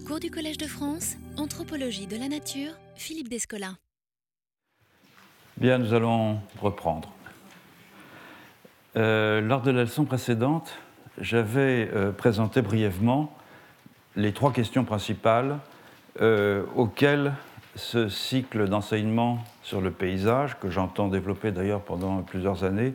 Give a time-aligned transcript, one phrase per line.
[0.00, 3.72] Cours du Collège de France, Anthropologie de la Nature, Philippe Descola.
[5.58, 7.10] Bien, nous allons reprendre.
[8.96, 10.72] Euh, lors de la leçon précédente,
[11.18, 13.36] j'avais euh, présenté brièvement
[14.16, 15.58] les trois questions principales
[16.20, 17.34] euh, auxquelles
[17.74, 22.94] ce cycle d'enseignement sur le paysage, que j'entends développer d'ailleurs pendant plusieurs années,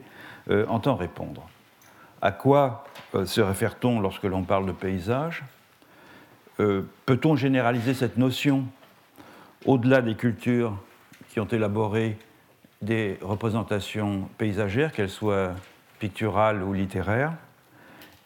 [0.67, 1.49] entend répondre.
[2.21, 2.85] À quoi
[3.25, 5.43] se réfère-t-on lorsque l'on parle de paysage?
[6.57, 8.65] Peut-on généraliser cette notion
[9.65, 10.75] au-delà des cultures
[11.29, 12.17] qui ont élaboré
[12.81, 15.53] des représentations paysagères, qu'elles soient
[15.99, 17.33] picturales ou littéraires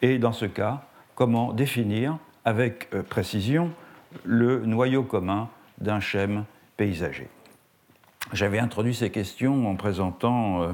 [0.02, 0.82] Et dans ce cas,
[1.14, 3.70] comment définir avec euh, précision
[4.24, 6.44] le noyau commun d'un schème
[6.76, 7.28] paysager?
[8.32, 10.72] J'avais introduit ces questions en présentant euh,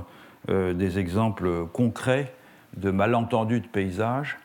[0.50, 2.32] euh, des exemples concrets
[2.76, 4.38] de malentendus de paysages.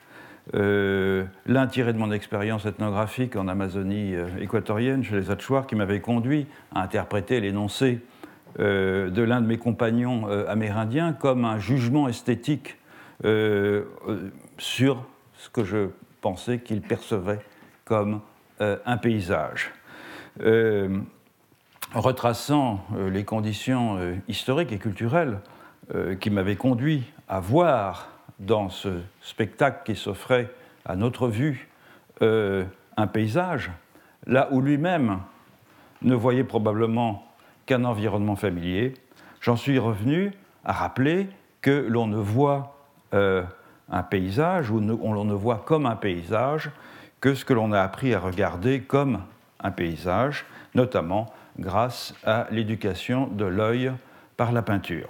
[0.52, 6.48] L'un tiré de mon expérience ethnographique en Amazonie équatorienne chez les Achuar qui m'avait conduit
[6.76, 8.02] à interpréter l'énoncé
[8.60, 12.78] euh, de l'un de mes compagnons euh, amérindiens comme un jugement esthétique
[13.26, 13.86] euh,
[14.60, 15.06] sur
[15.38, 15.90] ce que je
[16.22, 17.40] pensais qu'il percevait
[17.86, 18.22] comme
[18.60, 19.74] un paysage.
[21.94, 23.98] retraçant les conditions
[24.30, 25.40] historiques et culturelles
[26.22, 30.52] qui m'avaient conduit à voir dans ce spectacle qui s'offrait
[30.86, 31.70] à notre vue
[32.22, 33.72] un paysage,
[34.28, 35.20] là où lui-même
[36.02, 37.26] ne voyait probablement
[37.66, 38.94] qu'un environnement familier,
[39.42, 40.32] j'en suis revenu
[40.66, 41.28] à rappeler
[41.62, 42.76] que l'on ne voit
[43.14, 43.44] euh,
[43.90, 46.72] un paysage ou on ne voit comme un paysage
[47.22, 49.22] que ce que l'on a appris à regarder comme
[49.62, 53.92] un paysage, notamment grâce à l'éducation de l'œil
[54.36, 55.10] par la peinture.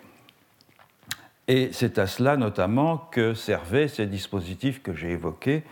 [1.47, 5.63] Et c'est à cela notamment que servaient ces dispositifs que j'ai évoqués,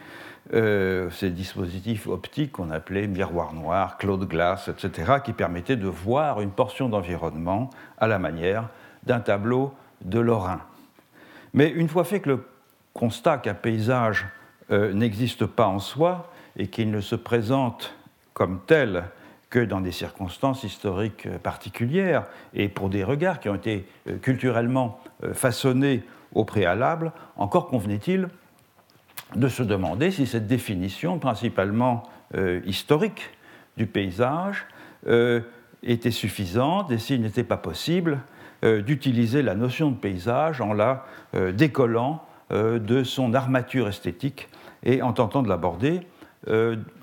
[0.53, 6.41] euh, ces dispositifs optiques qu'on appelait miroir noir, cloud glass, etc., qui permettaient de voir
[6.41, 8.67] une portion d'environnement à la manière
[9.03, 10.61] d'un tableau de Lorrain.
[11.53, 12.45] Mais une fois fait que le
[12.93, 14.27] constat qu'un paysage
[14.71, 17.95] euh, n'existe pas en soi et qu'il ne se présente
[18.33, 19.05] comme tel
[19.51, 22.23] que dans des circonstances historiques particulières
[22.55, 24.99] et pour des regards qui ont été euh, culturellement
[25.33, 26.03] façonnés
[26.33, 28.27] au préalable, encore convenait-il
[29.35, 32.03] de se demander si cette définition, principalement
[32.35, 33.29] euh, historique
[33.77, 34.65] du paysage,
[35.07, 35.41] euh,
[35.83, 38.19] était suffisante et s'il n'était pas possible
[38.63, 41.05] euh, d'utiliser la notion de paysage en la
[41.53, 44.49] décollant de son armature esthétique
[44.83, 46.01] et en tentant de l'aborder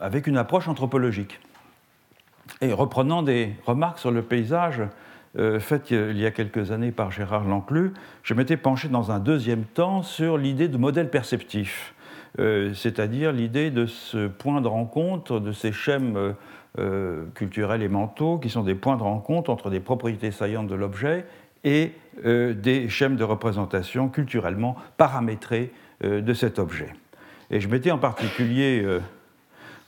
[0.01, 1.41] avec une approche anthropologique.
[2.61, 4.83] Et reprenant des remarques sur le paysage
[5.61, 7.93] faites il y a quelques années par Gérard Lanclus,
[8.25, 11.95] je m'étais penché dans un deuxième temps sur l'idée de modèle perceptif.
[12.39, 16.33] Euh, c'est-à-dire l'idée de ce point de rencontre, de ces schèmes euh,
[16.79, 20.75] euh, culturels et mentaux, qui sont des points de rencontre entre des propriétés saillantes de
[20.75, 21.27] l'objet
[21.65, 21.93] et
[22.23, 25.73] des schèmes de représentation culturellement paramétrés
[26.03, 26.89] de cet objet.
[27.51, 29.01] Et je m'étais en particulier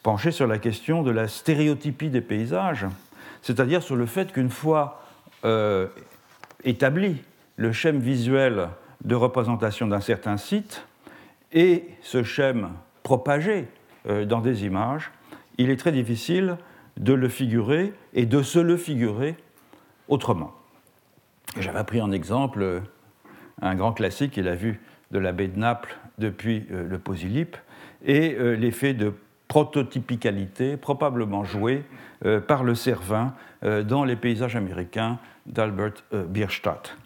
[0.02, 2.86] penché sur la question de la stéréotypie des paysages,
[3.42, 5.02] c'est-à-dire sur le fait qu'une fois
[6.64, 7.22] établi
[7.56, 8.68] le schème visuel
[9.04, 10.84] de représentation d'un certain site,
[11.52, 12.70] et ce schème
[13.02, 13.68] propagé
[14.08, 15.10] euh, dans des images,
[15.58, 16.56] il est très difficile
[16.96, 19.36] de le figurer et de se le figurer
[20.08, 20.54] autrement.
[21.58, 22.80] J'avais pris en exemple euh,
[23.60, 24.80] un grand classique est la vue
[25.10, 27.56] de la baie de Naples depuis euh, le Posilip
[28.06, 29.12] et l'effet de
[29.50, 31.84] prototypicalité probablement joué
[32.46, 36.96] par le Cervin dans les paysages américains d'Albert Bierstadt.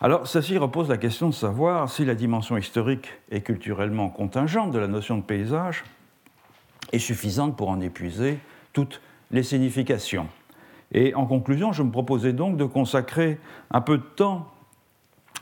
[0.00, 4.78] Alors, ceci repose la question de savoir si la dimension historique et culturellement contingente de
[4.80, 5.84] la notion de paysage
[6.92, 8.40] est suffisante pour en épuiser
[8.72, 9.00] toutes
[9.30, 10.26] les significations.
[10.90, 13.38] Et en conclusion, je me proposais donc de consacrer
[13.70, 14.50] un peu de temps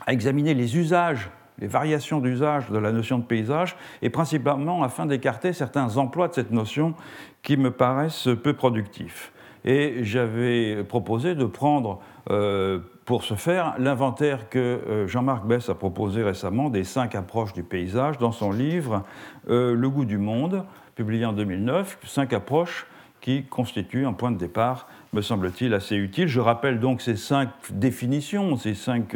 [0.05, 5.05] à examiner les usages, les variations d'usage de la notion de paysage, et principalement afin
[5.05, 6.93] d'écarter certains emplois de cette notion
[7.41, 9.31] qui me paraissent peu productifs.
[9.65, 11.99] Et j'avais proposé de prendre
[12.29, 17.53] euh, pour ce faire l'inventaire que euh, Jean-Marc Bess a proposé récemment des cinq approches
[17.53, 19.03] du paysage dans son livre
[19.49, 20.65] euh, Le goût du monde,
[20.95, 22.85] publié en 2009, cinq approches
[23.19, 26.27] qui constituent un point de départ, me semble-t-il, assez utile.
[26.27, 29.15] Je rappelle donc ces cinq définitions, ces cinq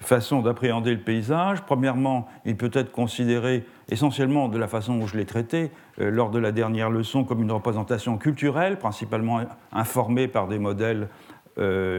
[0.00, 1.62] façons d'appréhender le paysage.
[1.62, 6.38] Premièrement, il peut être considéré essentiellement de la façon où je l'ai traité lors de
[6.38, 9.40] la dernière leçon comme une représentation culturelle, principalement
[9.72, 11.08] informée par des modèles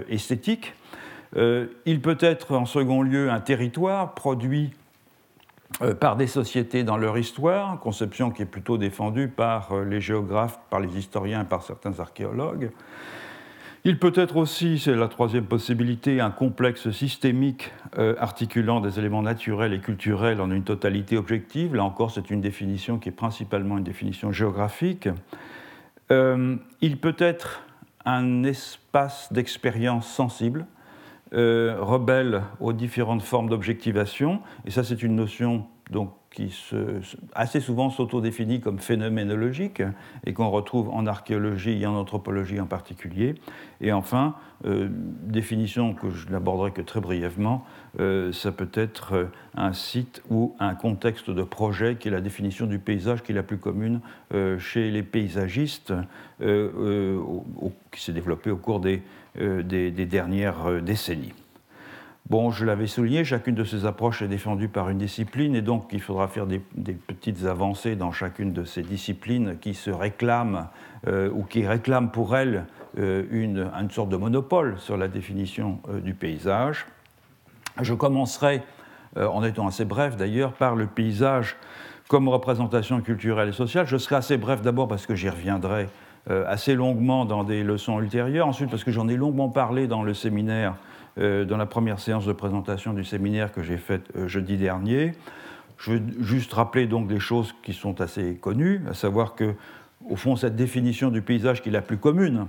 [0.09, 0.73] esthétiques.
[1.35, 4.71] Euh, il peut être en second lieu un territoire produit
[5.99, 10.79] par des sociétés dans leur histoire, conception qui est plutôt défendue par les géographes, par
[10.79, 12.71] les historiens par certains archéologues.
[13.87, 17.71] Il peut être aussi, c'est la troisième possibilité, un complexe systémique
[18.19, 21.73] articulant des éléments naturels et culturels en une totalité objective.
[21.73, 25.07] Là encore, c'est une définition qui est principalement une définition géographique.
[26.11, 27.63] il peut être
[28.03, 30.65] un espace d'expérience sensible,
[31.33, 37.01] euh, rebelle aux différentes formes d'objectivation, et ça c'est une notion donc, qui se,
[37.33, 39.81] assez souvent s'autodéfinit comme phénoménologique
[40.23, 43.33] et qu'on retrouve en archéologie et en anthropologie en particulier.
[43.81, 44.35] Et enfin,
[44.65, 47.65] euh, définition que je n'aborderai que très brièvement,
[47.99, 52.67] euh, ça peut être un site ou un contexte de projet qui est la définition
[52.67, 54.01] du paysage qui est la plus commune
[54.35, 55.91] euh, chez les paysagistes,
[56.39, 59.01] qui s'est développée au cours des
[60.05, 61.33] dernières décennies.
[62.29, 65.87] Bon, je l'avais souligné, chacune de ces approches est défendue par une discipline et donc
[65.93, 70.67] il faudra faire des, petites avancées dans chacune de ces disciplines qui se réclament
[71.07, 72.65] euh, ou qui réclament pour elles
[72.99, 76.85] euh, une, sorte de monopole sur la définition euh, du paysage.
[77.79, 78.61] Je commencerai,
[79.15, 81.55] en étant assez bref d'ailleurs, par le paysage
[82.09, 83.87] comme représentation culturelle et sociale.
[83.87, 85.87] Je serai assez bref d'abord parce que j'y reviendrai
[86.27, 90.13] assez longuement dans des leçons ultérieures, ensuite parce que j'en ai longuement parlé dans le
[90.13, 90.73] séminaire
[91.17, 95.13] dans la première séance de présentation du séminaire que j'ai faite euh, jeudi dernier.
[95.77, 99.55] Je veux juste rappeler donc des choses qui sont assez connues, à savoir que,
[100.09, 102.47] au fond, cette définition du paysage qui est la plus commune,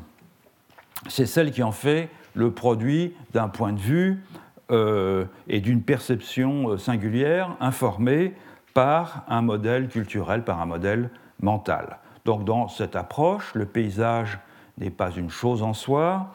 [1.09, 4.23] c'est celle qui en fait le produit d'un point de vue
[4.71, 8.35] euh, et d'une perception singulière, informée
[8.75, 11.11] par un modèle culturel, par un modèle
[11.41, 11.99] mental.
[12.25, 14.39] Donc dans cette approche, le paysage
[14.79, 16.35] n'est pas une chose en soi,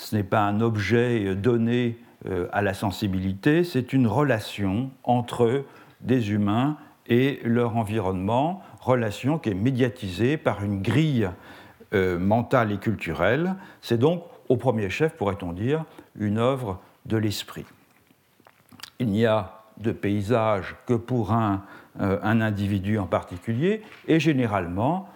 [0.00, 5.64] ce n'est pas un objet donné euh, à la sensibilité, c'est une relation entre
[6.00, 6.76] des humains
[7.06, 11.28] et leur environnement, relation qui est médiatisée par une grille
[11.92, 13.56] euh, mentale et culturelle.
[13.82, 15.84] C'est donc, au premier chef, pourrait-on dire,
[16.18, 17.66] une œuvre de l'esprit.
[19.00, 21.62] Il n'y a de paysage que pour un,
[22.00, 25.08] euh, individu en particulier, et généralement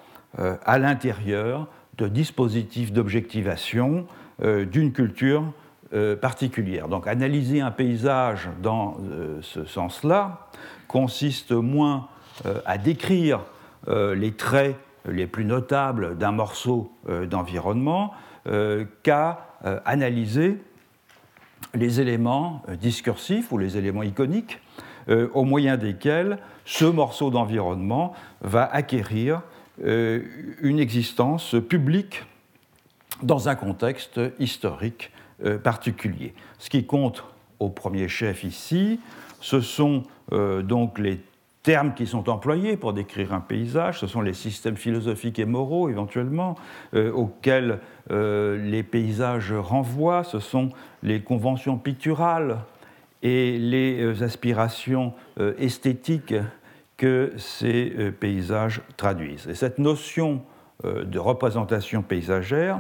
[0.67, 5.45] à l'intérieur de dispositifs d'objectivation euh, d'une culture
[5.95, 6.89] euh, particulière.
[6.89, 10.49] Donc analyser un paysage dans euh, ce sens-là
[10.89, 12.09] consiste moins
[12.67, 13.41] à décrire
[13.87, 14.77] les traits
[15.07, 16.91] les plus notables d'un morceau
[17.31, 18.13] d'environnement
[19.05, 19.47] qu'à
[19.85, 20.61] analyser
[21.75, 24.61] les éléments discursifs ou les éléments iconiques
[25.09, 29.43] au moyen desquels ce morceau d'environnement va acquérir
[29.81, 32.25] une existence publique
[33.25, 35.11] dans un contexte historique
[35.45, 36.35] euh, particulier.
[36.59, 37.25] Ce qui compte
[37.59, 39.01] au premier chef ici,
[39.41, 41.21] ce sont euh, donc les
[41.63, 45.89] termes qui sont employés pour décrire un paysage, ce sont les systèmes philosophiques et moraux
[45.89, 46.57] éventuellement
[46.95, 47.81] euh, auxquels
[48.11, 50.69] les paysages renvoient, ce sont
[51.03, 52.59] les conventions picturales
[53.23, 55.15] et les aspirations
[55.59, 56.35] esthétiques
[56.99, 59.49] que ces paysages traduisent.
[59.49, 60.43] Et cette notion
[60.85, 62.79] de représentation paysagère,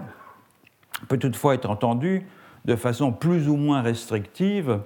[1.09, 2.27] peut toutefois être entendu
[2.65, 4.81] de façon plus ou moins restrictive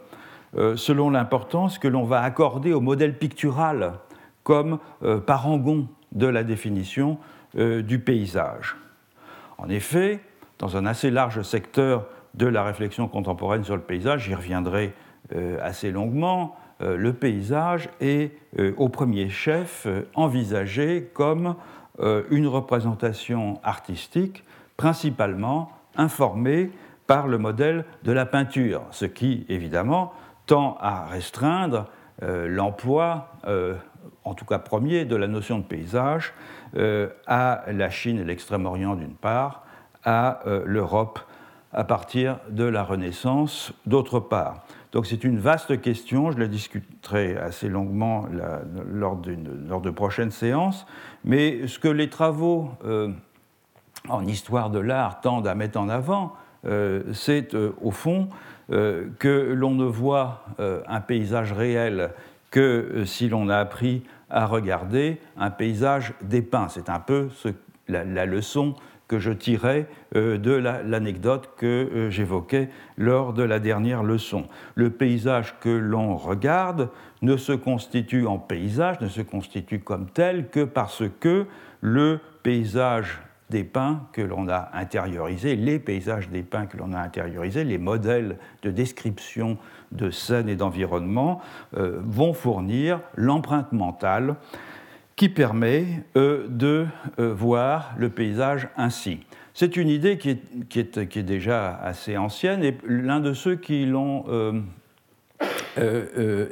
[0.57, 3.93] euh, selon l'importance que l'on va accorder au modèle pictural
[4.43, 7.19] comme euh, parangon de la définition
[7.57, 8.77] euh, du paysage.
[9.59, 10.21] En effet,
[10.59, 14.93] dans un assez large secteur de la réflexion contemporaine sur le paysage, j'y reviendrai
[15.61, 18.33] assez longuement, le paysage est
[18.77, 21.57] au premier chef envisagé comme
[22.31, 24.45] une représentation artistique
[24.77, 26.71] principalement informé
[27.07, 30.13] par le modèle de la peinture, ce qui, évidemment,
[30.47, 31.87] tend à restreindre
[32.23, 33.75] euh, l'emploi, euh,
[34.25, 36.33] en tout cas premier, de la notion de paysage
[36.77, 39.65] euh, à la Chine et l'Extrême-Orient d'une part,
[40.05, 41.19] à l'Europe
[41.73, 44.65] à partir de la Renaissance d'autre part.
[44.93, 48.27] Donc c'est une vaste question, je la discuterai assez longuement
[48.91, 50.87] lors, de prochaines séances,
[51.25, 52.71] mais ce que les travaux
[54.09, 56.35] en histoire de l'art tendent à mettre en avant,
[56.67, 58.29] euh, c'est euh, au fond
[58.71, 62.11] euh, que l'on ne voit un paysage réel
[62.51, 66.69] que si l'on a appris à regarder un paysage dépeint.
[66.69, 67.29] C'est un peu
[67.89, 68.75] la, leçon
[69.07, 74.47] que je tirais de l'anecdote que j'évoquais lors de la dernière leçon.
[74.75, 76.91] Le paysage que l'on regarde
[77.23, 81.47] ne se constitue en paysage, ne se constitue comme tel que parce que
[81.81, 87.79] le paysage dépeints que l'on a intériorisés, les paysages dépeints que l'on a intériorisés, les
[87.79, 89.59] modèles de description
[89.93, 91.41] de scènes et d'environnement
[91.77, 94.37] euh, vont fournir l'empreinte mentale
[95.17, 95.87] qui permet
[96.17, 96.87] euh, de
[97.19, 99.21] euh, voir le paysage ainsi.
[99.55, 104.25] C'est une idée qui est, déjà assez ancienne et l'un de ceux qui l'ont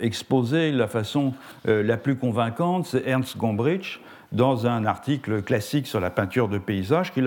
[0.01, 1.33] exposé de la façon
[1.67, 4.01] la plus convaincante, c'est Ernst Gombrich,
[4.33, 7.25] dans un article classique sur la peinture de paysage, qui est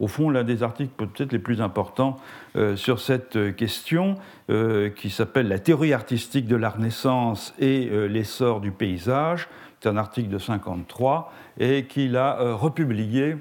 [0.00, 2.16] au fond l'un des articles peut-être les plus importants
[2.56, 4.16] euh, sur cette euh, question,
[4.50, 9.48] euh, qui s'appelle La théorie artistique de la Renaissance et l'essor du paysage.
[9.80, 13.36] C'est un article de 53 et qu'il a republié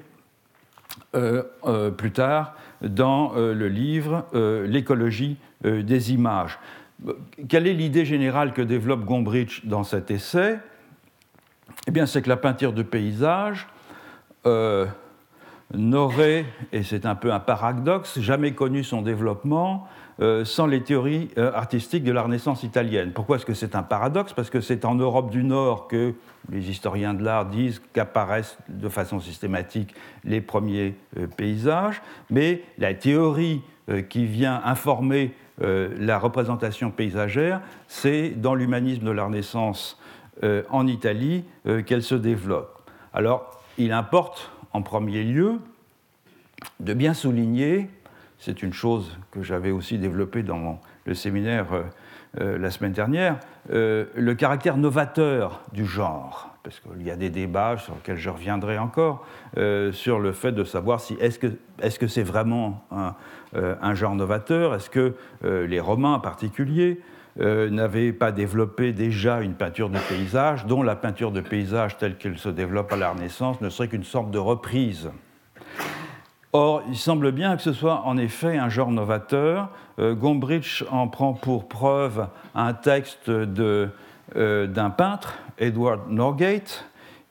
[1.11, 4.25] plus tard dans le livre
[4.65, 6.59] L'écologie des images.
[7.47, 10.59] Quelle est l'idée générale que développe Gombrich dans cet essai?
[11.87, 13.67] Eh bien, c'est que la peinture de paysage
[14.45, 14.85] euh,
[15.73, 19.87] n'aurait, et c'est un peu un paradoxe, jamais connu son développement
[20.19, 23.11] euh, sans les théories euh, artistiques de la Renaissance italienne.
[23.13, 24.33] Pourquoi est-ce que c'est un paradoxe?
[24.33, 26.13] Parce que c'est en Europe du Nord que
[26.51, 30.95] les historiens de l'art disent qu'apparaissent de façon systématique les premiers
[31.37, 33.61] paysages, mais la théorie
[34.09, 39.98] qui vient informer la représentation paysagère, c'est dans l'humanisme de la Renaissance
[40.43, 42.89] euh, en Italie euh, qu'elle se développe.
[43.13, 45.59] Alors, il importe en premier lieu
[46.79, 47.89] de bien souligner,
[48.37, 51.67] c'est une chose que j'avais aussi développée dans le séminaire
[52.39, 53.37] euh, la semaine dernière,
[53.69, 58.77] le caractère novateur du genre, parce qu'il y a des débats sur lesquels je reviendrai
[58.77, 59.25] encore,
[59.91, 61.47] sur le fait de savoir si est-ce que
[61.81, 63.15] c'est -ce c'est vraiment un,
[63.53, 67.01] un, genre novateur, est-ce que les Romains en particulier
[67.41, 72.17] euh, n'avait pas développé déjà une peinture de paysage, dont la peinture de paysage telle
[72.17, 75.09] qu'elle se développe à la Renaissance ne serait qu'une sorte de reprise.
[76.51, 79.69] Or, il semble bien que ce soit en effet un genre novateur.
[79.99, 83.87] Euh, Gombrich en prend pour preuve un texte euh,
[84.67, 86.85] d'un peintre, Edward Norgate,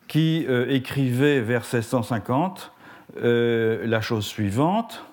[0.06, 2.72] qui écrivait vers 1650
[3.20, 5.04] la chose suivante.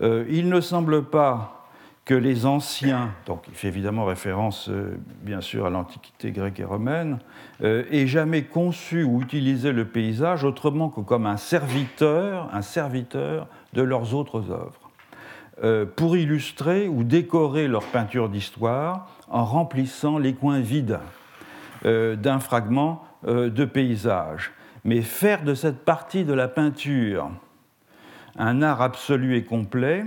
[0.00, 1.61] il ne semble pas
[2.04, 6.64] que les anciens, donc il fait évidemment référence euh, bien sûr à l'Antiquité grecque et
[6.64, 7.18] romaine,
[7.62, 13.46] euh, aient jamais conçu ou utilisé le paysage autrement que comme un serviteur, un serviteur
[13.72, 14.90] de leurs autres œuvres,
[15.62, 20.98] euh, pour illustrer ou décorer leur peinture d'histoire en remplissant les coins vides
[21.84, 24.52] d'un fragment de paysage.
[24.84, 27.28] Mais faire de cette partie de la peinture
[28.36, 30.04] un art absolu et complet,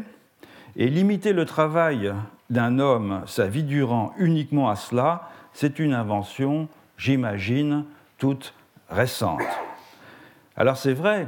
[0.76, 2.14] et limiter le travail
[2.50, 6.68] d'un homme, sa vie durant, uniquement à cela, c'est une invention,
[6.98, 7.86] j'imagine,
[8.18, 8.54] toute
[8.90, 9.42] récente.
[10.58, 11.28] Alors c'est vrai,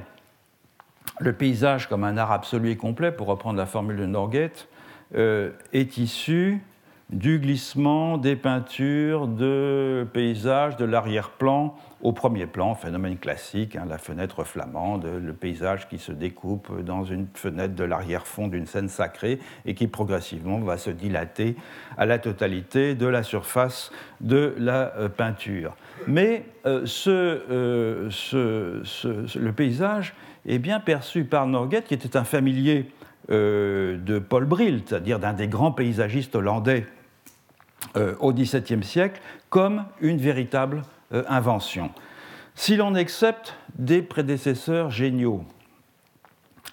[1.20, 4.68] le paysage comme un art absolu et complet, pour reprendre la formule de Norgate,
[5.16, 6.62] euh, est issu
[7.10, 13.98] du glissement des peintures de paysages de l'arrière-plan au premier plan, phénomène classique, hein, la
[13.98, 19.39] fenêtre flamande, le paysage qui se découpe dans une fenêtre de l'arrière-fond d'une scène sacrée
[19.66, 21.56] et qui progressivement va se dilater
[21.98, 25.75] à la totalité de la surface de la euh, peinture.
[26.06, 30.13] Mais euh, euh, le paysage
[30.46, 32.92] est bien perçu par Norgate, qui était un familier
[33.30, 36.86] de Paul Brill, c'est-à-dire d'un des grands paysagistes hollandais
[38.22, 40.84] au XVIIe siècle, comme une véritable
[41.14, 41.92] euh, invention.
[42.54, 45.46] Si l'on accepte des prédécesseurs géniaux,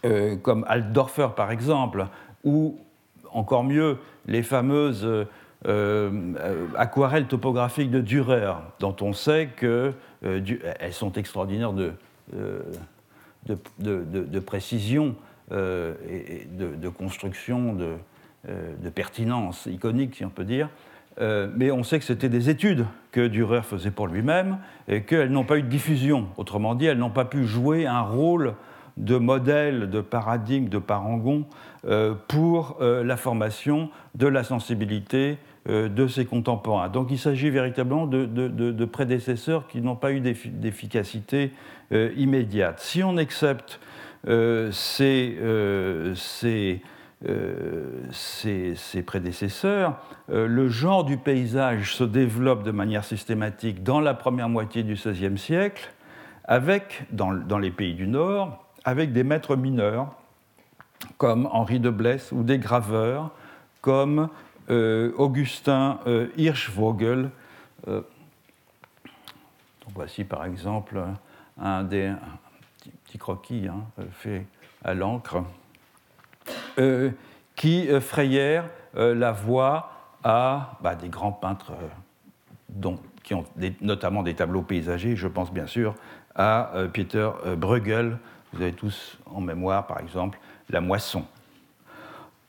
[0.05, 2.07] euh, comme Altdorfer par exemple,
[2.43, 2.77] ou
[3.31, 5.07] encore mieux les fameuses
[5.67, 6.35] euh,
[6.77, 11.93] aquarelles topographiques de Dürer, dont on sait qu'elles sont extraordinaires de,
[13.79, 15.15] de, précision
[15.53, 20.69] et de, construction, de, pertinence iconique, si on peut dire,
[21.21, 25.31] euh, mais on sait que c'était des études que Dürer faisait pour lui-même et qu'elles
[25.31, 26.27] n'ont pas eu de diffusion.
[26.37, 28.55] Autrement dit, elles n'ont pas pu jouer un rôle
[28.97, 31.47] de modèle, de paradigme, de parangon
[31.87, 36.91] euh, pour euh, la formation de la sensibilité de ses contemporains.
[36.91, 41.53] Donc il s'agit véritablement de, prédécesseurs qui n'ont pas eu d'efficacité
[41.91, 42.81] immédiate.
[42.81, 43.81] Si on accepte
[44.71, 45.39] ces
[48.11, 49.99] ses, euh, prédécesseurs,
[50.31, 54.95] euh, le genre du paysage se développe de manière systématique dans la première moitié du
[54.95, 55.93] XVIe siècle,
[56.45, 60.15] avec, dans, les pays du Nord, avec des maîtres mineurs
[61.17, 63.31] comme Henri de Blesse ou des graveurs
[63.81, 64.29] comme
[64.71, 65.99] euh, Augustin
[66.37, 67.31] Hirschvogel.
[69.95, 71.03] voici par exemple
[71.59, 72.13] un des
[73.05, 74.47] petits croquis hein, fait
[74.83, 75.43] à l'encre,
[77.57, 79.91] qui frayèrent la voie
[80.23, 81.73] à bah, des grands peintres
[82.69, 83.45] dont, qui ont
[83.81, 85.17] notamment des tableaux paysagers.
[85.17, 85.95] Je pense bien sûr
[86.35, 88.19] à Peter Bruegel.
[88.53, 90.39] Vous avez tous en mémoire, par exemple,
[90.71, 91.25] La Moisson.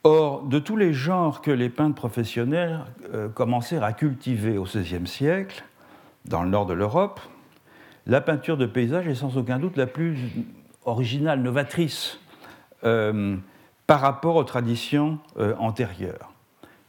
[0.08, 2.78] Or, de tous les genres que les peintres professionnels
[3.12, 5.64] euh, commencèrent à cultiver au XVIe siècle,
[6.26, 7.18] dans le nord de l'Europe,
[8.06, 10.16] la peinture de paysage est sans aucun doute la plus
[10.84, 12.20] originale, novatrice
[12.84, 13.36] euh,
[13.86, 16.32] par rapport aux traditions euh, antérieures.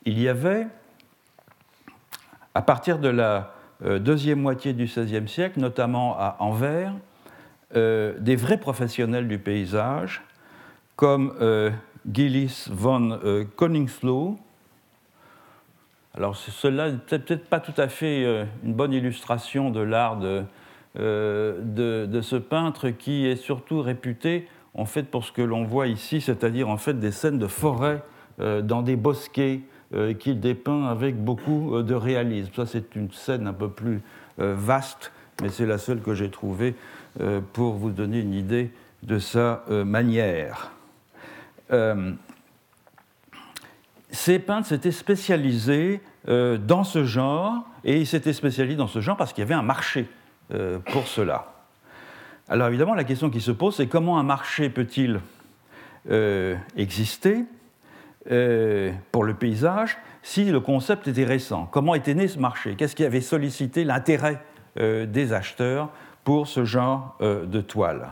[0.06, 0.68] Il y avait,
[2.56, 3.54] à partir de la
[4.00, 6.96] deuxième moitié du XVIe siècle, notamment à Anvers,
[7.76, 10.24] des vrais professionnels du paysage,
[10.96, 11.34] comme
[12.12, 14.38] Gillis von euh, Koningslow.
[16.14, 20.20] Alors cela n'est peut-être pas tout à fait euh, une bonne illustration de l'art
[20.98, 25.88] euh, de, ce peintre qui est surtout réputé en fait pour ce que l'on voit
[25.88, 28.02] ici, c'est-à-dire en fait des scènes de forêt
[28.40, 29.62] dans des bosquets
[30.20, 32.52] qu'il dépeint avec beaucoup de réalisme.
[32.56, 34.02] Ça c'est une scène un peu plus
[34.38, 36.76] vaste, mais c'est la seule que j'ai trouvée
[37.54, 40.72] pour vous donner une idée de sa manière.
[41.72, 42.14] Euh,
[44.12, 49.18] ces peintres s'étaient spécialisés euh, dans ce genre, et ils s'étaient spécialisés dans ce genre
[49.18, 50.08] parce qu'il y avait un marché
[50.54, 51.57] euh, pour cela.
[52.50, 55.20] Alors évidemment, la question qui se pose, c'est comment un marché peut-il
[56.78, 57.44] exister
[59.12, 61.68] pour le paysage si le concept était récent?
[61.72, 62.76] Comment était né ce marché?
[62.76, 64.42] Qu'est-ce qui avait sollicité l'intérêt
[64.78, 65.90] des acheteurs
[66.24, 68.08] pour ce genre de toile?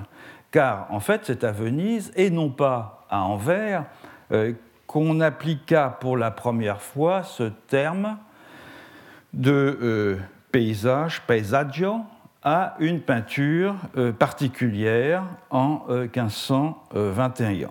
[0.52, 3.86] Car en fait, c'est à Venise, et non pas à Anvers,
[4.32, 4.54] euh,
[4.88, 8.18] qu'on appliqua pour la première fois ce terme
[9.34, 10.18] de euh,
[10.52, 12.02] paysage, paesaggio,
[12.46, 17.70] à une peinture euh, particulière en 1521.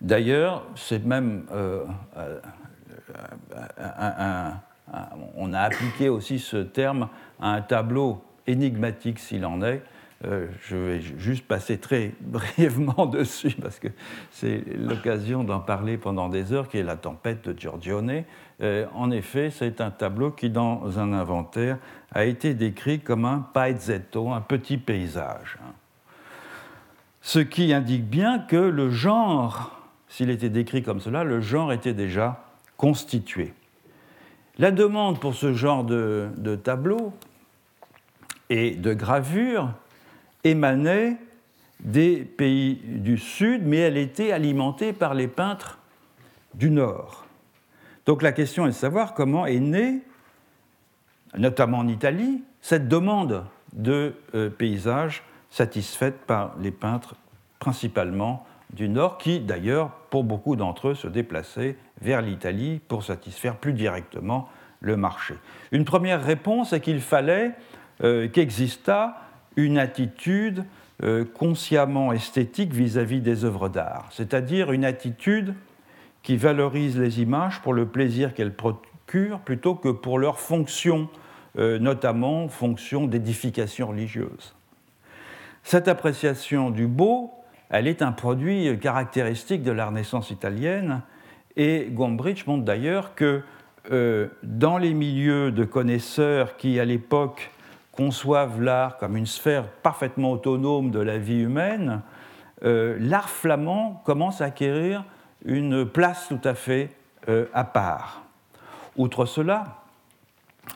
[0.00, 1.46] D'ailleurs, c'est même
[5.36, 7.08] on a appliqué aussi ce terme
[7.40, 9.82] à un tableau énigmatique s'il en est,
[10.24, 13.88] euh, je vais juste passer très brièvement dessus parce que
[14.30, 18.24] c'est l'occasion d'en parler pendant des heures, qui est la tempête de Giorgione.
[18.60, 21.78] Euh, en effet, c'est un tableau qui, dans un inventaire,
[22.12, 25.58] a été décrit comme un paezetto, un petit paysage.
[27.20, 31.94] Ce qui indique bien que le genre, s'il était décrit comme cela, le genre était
[31.94, 32.44] déjà
[32.76, 33.52] constitué.
[34.58, 37.12] La demande pour ce genre de, de tableau
[38.50, 39.70] et de gravure
[40.44, 41.16] émanait
[41.80, 45.78] des pays du Sud, mais elle était alimentée par les peintres
[46.54, 47.26] du Nord.
[48.06, 50.02] Donc la question est de savoir comment est née,
[51.36, 57.16] notamment en Italie, cette demande de euh, paysages satisfaite par les peintres
[57.58, 63.56] principalement du Nord, qui d'ailleurs, pour beaucoup d'entre eux, se déplaçaient vers l'Italie pour satisfaire
[63.56, 64.48] plus directement
[64.80, 65.34] le marché.
[65.72, 67.52] Une première réponse est qu'il fallait
[68.02, 69.16] euh, qu'existât
[69.56, 70.64] une attitude
[71.02, 75.54] euh, consciemment esthétique vis-à-vis des œuvres d'art, c'est-à-dire une attitude
[76.22, 81.08] qui valorise les images pour le plaisir qu'elles procurent plutôt que pour leur fonction,
[81.58, 84.54] euh, notamment fonction d'édification religieuse.
[85.62, 87.32] Cette appréciation du beau,
[87.70, 91.02] elle est un produit caractéristique de la Renaissance italienne,
[91.56, 93.42] et Gombrich montre d'ailleurs que
[93.90, 97.50] euh, dans les milieux de connaisseurs qui, à l'époque,
[97.96, 102.02] conçoivent l'art comme une sphère parfaitement autonome de la vie humaine,
[102.64, 105.04] euh, l'art flamand commence à acquérir
[105.44, 106.90] une place tout à fait
[107.28, 108.22] euh, à part.
[108.96, 109.82] Outre cela,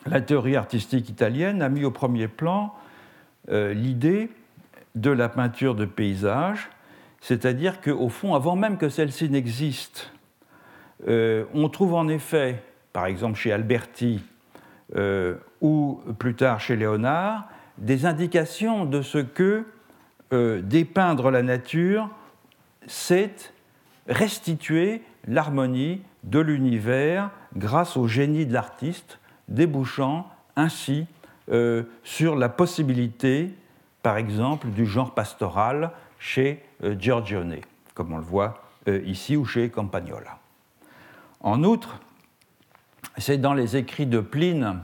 [0.05, 2.73] la théorie artistique italienne a mis au premier plan
[3.49, 4.29] euh, l'idée
[4.95, 6.69] de la peinture de paysage,
[7.21, 10.11] c'est-à-dire qu'au fond, avant même que celle-ci n'existe,
[11.07, 14.21] on trouve en effet, par exemple chez Alberti,
[14.95, 17.47] euh, ou plus tard chez Léonard,
[17.77, 19.65] des indications de ce que
[20.33, 22.09] euh, dépeindre la nature,
[22.87, 23.53] c'est
[24.07, 31.05] restituer l'harmonie de l'univers grâce au génie de l'artiste, débouchant ainsi
[31.51, 33.53] euh, sur la possibilité,
[34.01, 36.63] par exemple, du genre pastoral chez
[36.97, 37.57] Giorgione,
[37.93, 38.63] comme on le voit
[39.05, 40.39] ici, ou chez Campagnola.
[41.41, 42.01] En outre,
[43.17, 44.79] c'est dans les écrits de Pline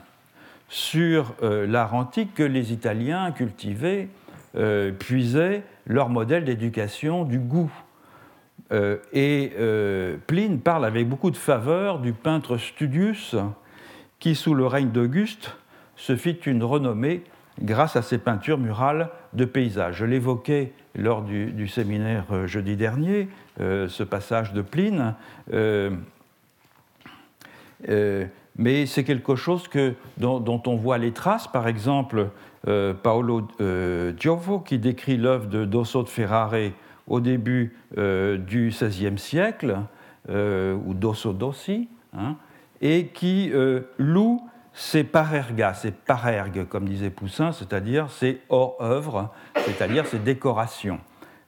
[0.67, 4.09] sur euh, l'art antique que les Italiens cultivaient,
[4.55, 7.71] euh, puisaient leur modèle d'éducation du goût.
[8.71, 9.51] Euh, et
[10.27, 13.35] Pline parle avec beaucoup de faveur du peintre Studius,
[14.19, 15.55] qui, sous le règne d'Auguste,
[15.95, 17.23] se fit une renommée
[17.61, 19.97] grâce à ses peintures murales de paysages.
[19.97, 25.13] Je l'évoquais lors du, séminaire jeudi dernier, ce passage de Pline,
[27.89, 28.25] euh,
[28.57, 32.29] mais c'est quelque chose que, dont, on voit les traces, par exemple,
[33.03, 33.47] Paolo
[34.17, 36.71] Giovo, qui décrit l'œuvre de Dosso de Ferrare
[37.05, 39.77] au début du XVIe siècle,
[40.29, 42.37] ou Dosso Dossi, hein,
[42.79, 43.51] et qui
[43.97, 44.41] loue
[44.75, 49.31] c'est parerga, c'est parergue, comme disait Poussin, c'est-à-dire c'est hors-œuvre,
[49.65, 50.99] c'est-à-dire c'est décoration.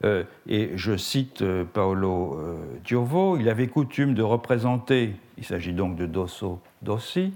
[0.04, 5.74] Euh, et je cite euh, Paolo euh, Giovo, il avait coutume de représenter, il s'agit
[5.74, 7.34] donc de Dosso Dossi,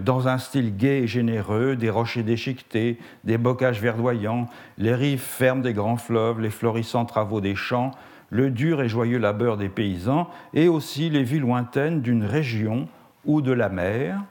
[0.00, 4.48] dans un style gai et généreux, des rochers déchiquetés, des bocages verdoyants,
[4.78, 7.90] les rives fermes des grands fleuves, les florissants travaux des champs,
[8.30, 12.88] le dur et joyeux labeur des paysans, et aussi les vues lointaines d'une région
[13.26, 14.22] ou de la mer,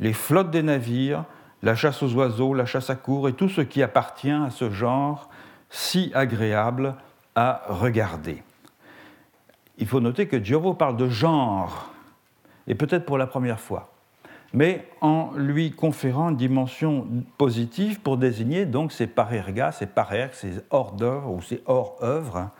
[0.00, 1.24] les flottes des navires,
[1.62, 4.68] la chasse aux oiseaux, la chasse à cour et tout ce qui appartient à ce
[4.68, 5.30] genre
[5.70, 6.94] si agréable
[7.34, 8.42] à regarder.
[9.78, 11.90] Il faut noter que Giovo parle de genre,
[12.66, 13.92] et peut-être pour la première fois,
[14.52, 20.60] mais en lui conférant une dimension positive pour désigner donc ces parergas, ces parergues, ces
[20.70, 22.50] hors d'œuvre ou ces hors œuvres,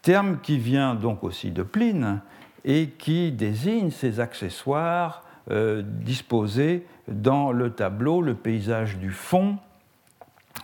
[0.00, 2.20] terme qui vient donc aussi de Pline
[2.64, 9.58] et qui désigne ces accessoires euh, disposé dans le tableau le paysage du fond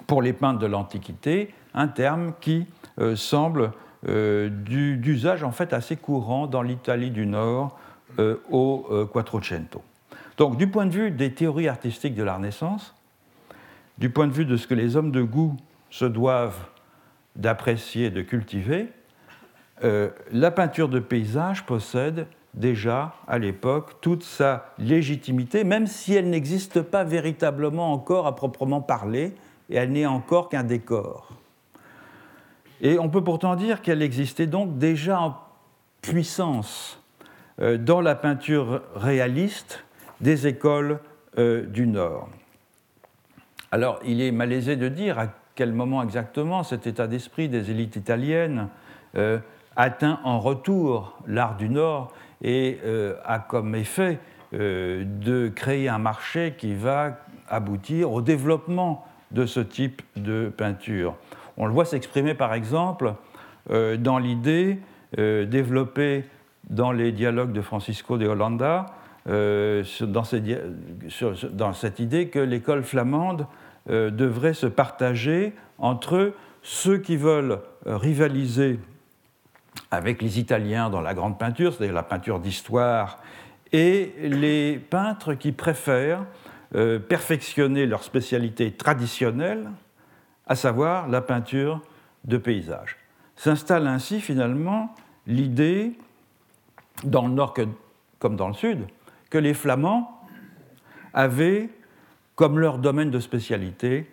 [0.07, 2.67] pour les peintres de l'Antiquité, un terme qui
[2.99, 3.73] euh, semble
[4.09, 7.79] euh, d'usage en fait assez courant dans l'Italie du Nord
[8.51, 9.83] au Quattrocento.
[10.39, 12.95] Donc du point de vue des théories artistiques de la Renaissance,
[13.99, 15.55] du point de vue de ce que les hommes de goût
[15.91, 16.67] se doivent
[17.35, 18.89] d'apprécier, de cultiver,
[19.83, 26.81] la peinture de paysage possède déjà à l'époque toute sa légitimité, même si elle n'existe
[26.83, 29.35] pas véritablement encore à proprement parler,
[29.71, 31.31] et elle n'est encore qu'un décor.
[32.81, 35.37] Et on peut pourtant dire qu'elle existait donc déjà en
[36.03, 37.03] puissance
[37.61, 39.85] euh, dans la peinture réaliste
[40.21, 41.01] des écoles
[41.39, 42.29] euh, du Nord.
[43.73, 47.97] Alors il est malaisé de dire à quel moment exactement cet état d'esprit des élites
[47.97, 48.69] italiennes
[49.17, 49.39] euh,
[49.75, 52.79] atteint en retour l'art du Nord et
[53.25, 54.19] a comme effet
[54.53, 61.15] de créer un marché qui va aboutir au développement de ce type de peinture.
[61.57, 63.15] On le voit s'exprimer par exemple
[63.71, 64.79] euh, dans l'idée
[65.17, 66.25] développée
[66.69, 68.87] dans les dialogues de Francisco de Holanda,
[69.25, 70.23] dans,
[71.53, 73.47] dans, cette idée que l'école flamande
[73.89, 78.79] devrait se partager entre ceux qui veulent rivaliser
[79.91, 83.19] avec les Italiens dans la grande peinture, c'est-à-dire la peinture d'histoire,
[83.73, 86.25] et les peintres qui préfèrent
[86.77, 89.71] euh, perfectionner leur spécialité traditionnelle,
[90.47, 91.81] à savoir la peinture
[92.25, 92.97] de paysage.
[93.37, 94.95] S'installe ainsi finalement
[95.27, 95.93] l'idée,
[97.05, 97.55] dans le nord
[98.19, 98.87] comme dans le sud,
[99.31, 100.21] que les Flamands
[101.15, 101.71] avaient
[102.35, 104.11] comme leur domaine de spécialité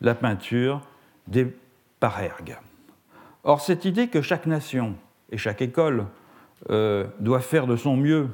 [0.00, 0.80] la peinture
[1.26, 1.52] des
[2.00, 2.56] parergues.
[3.42, 4.94] Or, cette idée que chaque nation
[5.30, 6.06] et chaque école
[6.70, 8.28] euh, doit faire de son mieux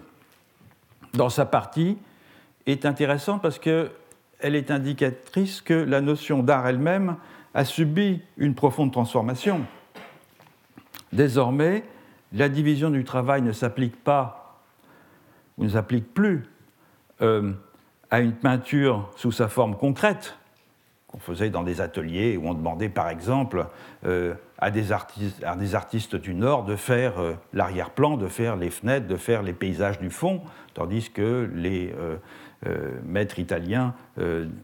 [1.14, 1.98] dans sa partie
[2.66, 3.90] est intéressante parce qu'elle
[4.42, 7.16] est indicatrice que la notion d'art elle-même
[7.54, 9.62] a subi une profonde transformation.
[11.12, 11.84] Désormais,
[12.32, 14.60] la division du travail ne s'applique pas,
[15.58, 16.44] ou ne s'applique plus,
[17.22, 17.52] euh,
[18.10, 20.36] à une peinture sous sa forme concrète,
[21.08, 23.66] qu'on faisait dans des ateliers où on demandait par exemple
[24.06, 28.54] euh, à, des artistes, à, des artistes, du Nord de faire euh, l'arrière-plan, de faire
[28.54, 30.42] les fenêtres, de faire les paysages du fond,
[30.72, 31.92] tandis que les
[33.06, 33.94] maîtres italiens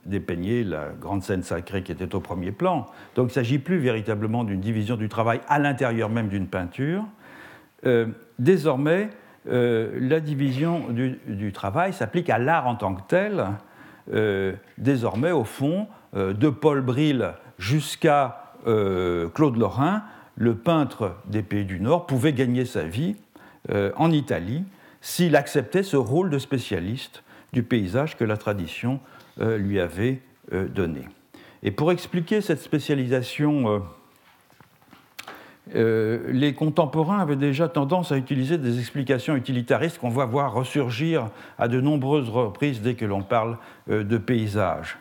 [0.05, 2.87] dépeignaient la grande scène sacrée qui était au premier plan.
[3.15, 7.05] Donc il ne s'agit plus véritablement d'une division du travail à l'intérieur même d'une peinture.
[8.39, 9.09] désormais,
[9.47, 13.47] la division du, travail s'applique à l'art en tant que tel.
[14.77, 20.03] désormais, au fond, euh, de Paul Bril jusqu'à euh, Claude Lorrain,
[20.37, 23.17] le peintre des pays du Nord pouvait gagner sa vie
[23.71, 24.65] euh, en Italie
[25.01, 29.01] s'il acceptait ce rôle de spécialiste du paysage que la tradition
[29.39, 30.21] lui avait
[30.53, 31.03] donné.
[31.63, 33.83] Et pour expliquer cette spécialisation,
[35.75, 41.69] les contemporains avaient déjà tendance à utiliser des explications utilitaristes qu'on va voir ressurgir à
[41.69, 44.99] de nombreuses reprises dès que l'on parle de paysage.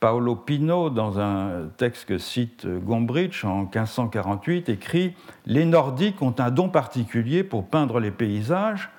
[0.00, 5.14] Paolo Pino, dans un texte que cite Gombrich en 1548, écrit
[5.46, 8.90] Les Nordiques ont un don particulier pour peindre les paysages,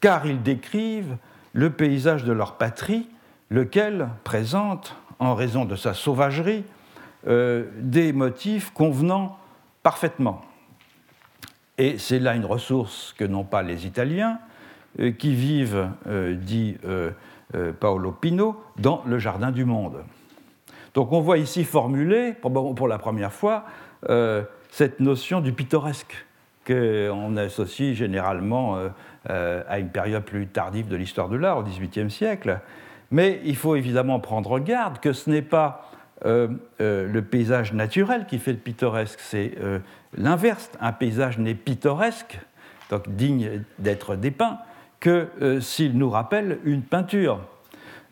[0.00, 1.16] car ils décrivent
[1.52, 3.08] le paysage de leur patrie,
[3.50, 6.64] lequel présente, en raison de sa sauvagerie,
[7.26, 9.38] des motifs convenant
[9.82, 10.42] parfaitement.
[11.78, 14.38] Et c'est là une ressource que n'ont pas les Italiens,
[15.18, 16.76] qui vivent, dit
[17.80, 20.04] Paolo Pino, dans le Jardin du Monde.
[20.94, 23.64] Donc on voit ici formuler, pour la première fois,
[24.70, 26.26] cette notion du pittoresque
[26.66, 28.78] qu'on associe généralement
[29.28, 32.60] euh, euh, à une période plus tardive de l'histoire de l'art, au XVIIIe siècle.
[33.10, 35.90] Mais il faut évidemment prendre garde que ce n'est pas
[36.24, 39.54] euh, le paysage naturel qui fait le pittoresque, c'est
[40.16, 40.70] l'inverse.
[40.80, 42.38] Un paysage n'est pittoresque,
[42.90, 44.58] donc digne d'être dépeint,
[45.00, 45.28] que
[45.60, 47.40] s'il nous rappelle une peinture.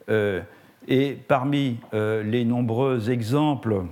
[0.09, 3.83] et parmi les nombreux exemples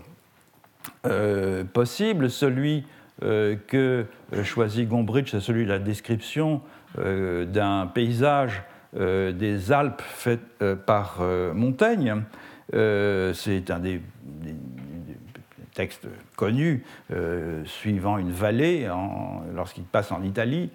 [1.73, 2.85] possibles, celui
[3.23, 6.59] euh, que euh, choisit Gombrich, c'est celui de la description euh,
[6.97, 8.63] d'un paysage
[8.95, 10.41] des Alpes fait
[10.87, 11.21] par
[11.55, 12.23] Montaigne.
[12.73, 14.01] c'est un des,
[15.75, 16.85] textes connus
[17.65, 18.89] suivant une vallée
[19.55, 20.71] lorsqu'il passe en Italie.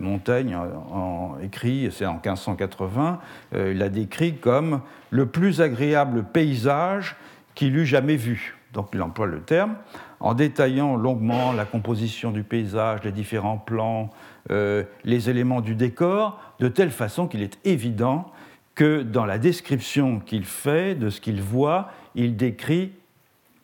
[0.00, 3.20] Montaigne en, écrit, c'est en 1580,
[3.52, 7.14] il l'a décrit comme le plus agréable paysage
[7.54, 8.56] qu'il eût jamais vu.
[8.72, 9.76] Donc il emploie le terme
[10.20, 14.10] en détaillant longuement la composition du paysage, les différents plans,
[14.50, 18.30] euh, les éléments du décor, de telle façon qu'il est évident
[18.74, 22.92] que dans la description qu'il fait de ce qu'il voit, il décrit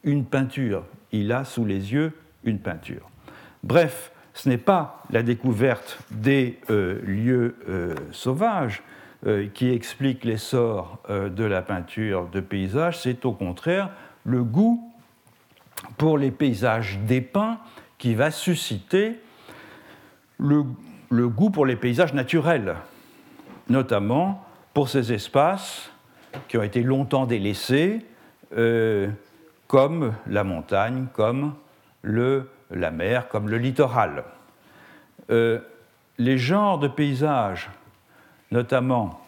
[0.02, 0.84] une peinture.
[1.12, 2.12] Il a sous les yeux
[2.44, 3.08] une peinture.
[3.62, 8.82] Bref, ce n'est pas la découverte des euh, lieux euh, sauvages
[9.54, 13.88] qui explique l'essor de la peinture de paysage, c'est au contraire
[14.24, 14.92] le goût
[15.96, 17.58] pour les paysages dépeints
[17.96, 19.18] qui va susciter
[20.38, 22.76] le, goût pour les paysages naturels,
[23.68, 25.90] notamment pour ces espaces
[26.48, 28.04] qui ont été longtemps délaissés,
[28.56, 29.08] euh,
[29.66, 31.54] comme la montagne, comme
[32.02, 34.24] le, la mer, comme le littoral.
[35.30, 35.60] Euh,
[36.18, 37.70] les genres de paysages,
[38.50, 39.20] notamment,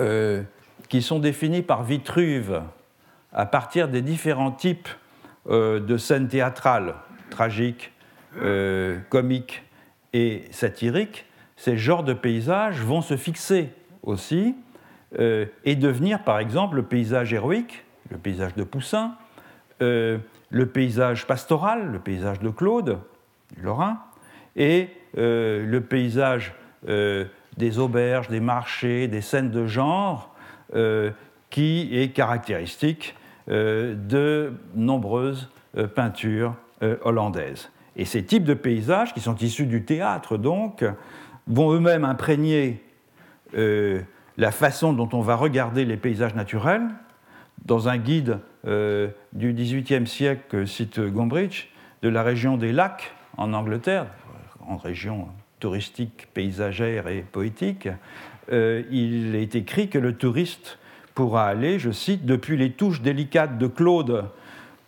[0.00, 0.42] euh,
[0.88, 2.62] qui sont définis par Vitruve
[3.32, 4.88] à partir des différents types
[5.46, 6.94] de scènes théâtrales,
[7.30, 7.92] tragiques,
[9.08, 9.62] comiques
[10.12, 13.70] et satiriques, ces genres de paysages vont se fixer
[14.02, 14.54] aussi
[15.18, 19.14] euh, et devenir par exemple le paysage héroïque, le paysage de Poussin,
[19.80, 22.98] le paysage pastoral, le paysage de Claude,
[23.56, 24.02] Lorrain,
[24.56, 26.52] et le paysage
[26.84, 30.34] des auberges, des marchés, des scènes de genre,
[31.50, 33.14] qui est caractéristique
[33.50, 37.70] euh, de nombreuses euh, peintures euh, hollandaises.
[37.98, 40.84] Et ces types de paysages, qui sont issus du théâtre donc,
[41.48, 42.82] vont eux-mêmes imprégner
[43.52, 46.88] la façon dont on va regarder les paysages naturels.
[47.64, 54.06] Dans un guide du XVIIIe siècle, cite Gombrich, de la région des lacs en Angleterre,
[54.66, 57.88] en région touristique, paysagère et poétique,
[58.50, 60.78] il est écrit que le touriste
[61.14, 64.26] pourra aller, je cite, depuis les touches délicates de Claude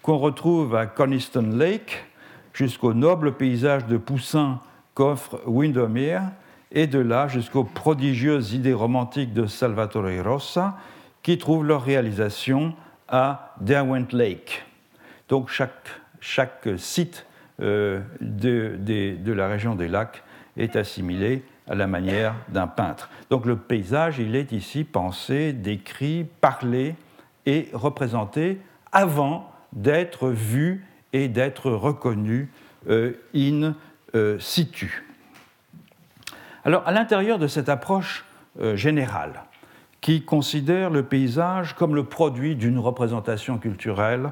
[0.03, 2.05] qu'on retrouve à Coniston Lake
[2.52, 4.60] jusqu'au noble paysage de Poussin
[4.94, 6.22] qu'offre Windermere
[6.72, 10.76] et de là jusqu'aux prodigieuses idées romantiques de Salvatore Rossa
[11.22, 12.74] qui trouvent leur réalisation
[13.08, 14.64] à Derwent Lake.
[15.28, 15.88] Donc chaque,
[16.20, 17.26] chaque site
[17.60, 20.22] euh, de, de, la région des lacs
[20.56, 23.10] est assimilé à la manière d'un peintre.
[23.28, 26.94] Donc le paysage, il est ici pensé, décrit, parlé
[27.46, 28.58] et représenté
[28.92, 32.51] avant d'être vu et d'être reconnu
[32.88, 33.75] euh, in
[34.14, 35.05] euh, situ.
[36.64, 38.25] Alors à l'intérieur de cette approche
[38.61, 39.44] euh, générale,
[40.01, 44.31] qui considère le paysage comme le produit d'une représentation culturelle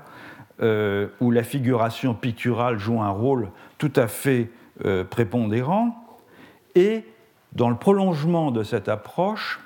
[0.61, 4.51] où la figuration picturale joue un rôle tout à fait
[5.09, 6.19] prépondérant,
[6.75, 7.05] et
[7.53, 9.61] dans le prolongement de cette approche,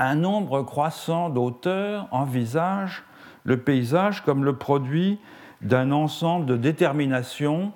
[0.00, 3.04] un nombre croissant d'auteurs envisagent
[3.44, 5.20] le paysage comme le produit
[5.62, 7.72] d'un ensemble de déterminations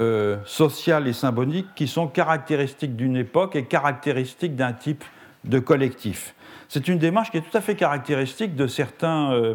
[0.00, 5.04] euh, sociales et symboliques qui sont caractéristiques d'une époque et caractéristiques d'un type
[5.44, 6.34] de collectif.
[6.68, 9.54] C'est une démarche qui est tout à fait caractéristique de certains euh,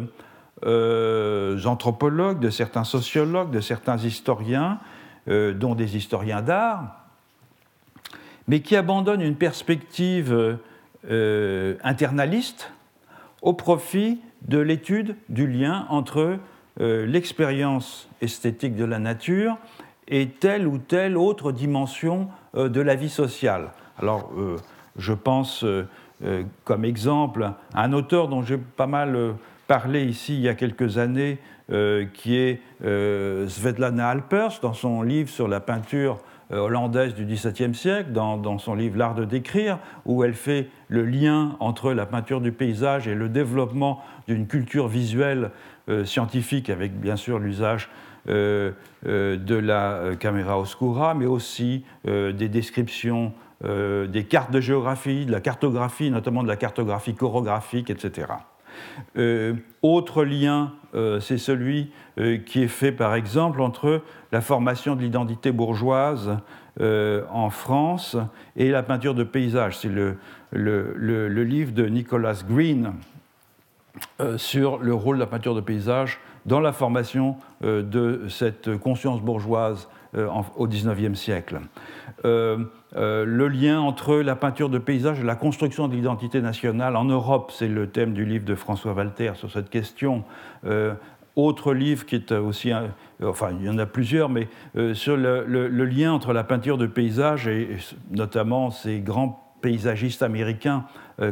[0.66, 4.78] euh, anthropologues, de certains sociologues, de certains historiens,
[5.26, 7.06] dont des historiens d'art,
[8.46, 10.58] mais qui abandonne une perspective
[11.82, 12.70] internaliste
[13.40, 16.38] au profit de l'étude du lien entre
[16.80, 19.56] euh, l'expérience esthétique de la nature
[20.08, 23.70] et telle ou telle autre dimension euh, de la vie sociale.
[23.98, 24.32] Alors,
[24.96, 25.64] je pense
[26.64, 29.34] comme exemple à un auteur dont j'ai pas mal
[29.68, 31.38] parlé ici il y a quelques années,
[32.12, 36.18] qui est Svetlana Alpers, dans son livre sur la peinture
[36.50, 41.56] hollandaise du XVIIe siècle, dans, son livre L'art de décrire, où elle fait le lien
[41.60, 45.50] entre la peinture du paysage et le développement d'une culture visuelle
[46.04, 47.88] scientifique, avec bien sûr l'usage
[48.28, 48.72] euh,
[49.06, 55.32] euh, de la euh, caméra oscura, mais aussi des descriptions des cartes de géographie, de
[55.32, 58.26] la cartographie, notamment de la cartographie chorographique, etc.
[59.80, 60.72] autre lien,
[61.20, 61.90] c'est celui
[62.44, 66.36] qui est fait par exemple entre la formation de l'identité bourgeoise
[66.78, 68.18] en France
[68.56, 69.78] et la peinture de paysage.
[69.78, 70.18] C'est le,
[70.52, 72.92] le, livre de Nicholas Green
[74.36, 79.20] sur le rôle de la peinture de paysage dans la formation euh, de cette conscience
[79.20, 81.60] bourgeoise euh, au XIXe siècle.
[82.24, 82.58] Euh,
[82.94, 87.50] le lien entre la peinture de paysage et la construction de l'identité nationale en Europe,
[87.52, 90.22] c'est le thème du livre de François Walter sur cette question.
[91.34, 92.70] autre livre qui est aussi,
[93.20, 94.48] enfin il y en a plusieurs, mais
[94.92, 97.78] sur le, lien entre la peinture de paysage et, et
[98.12, 100.84] notamment ces grands paysagistes américains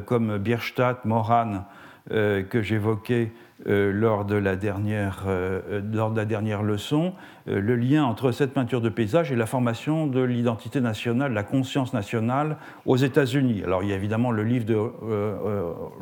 [0.06, 1.64] comme Bierstadt, Moran,
[2.10, 3.30] que j'évoquais
[3.68, 7.12] euh, lors, de la dernière, euh, lors de la dernière leçon,
[7.46, 11.44] euh, le lien entre cette peinture de paysage et la formation de l'identité nationale, la
[11.44, 13.62] conscience nationale aux États-Unis.
[13.64, 14.74] Alors il y a évidemment le livre de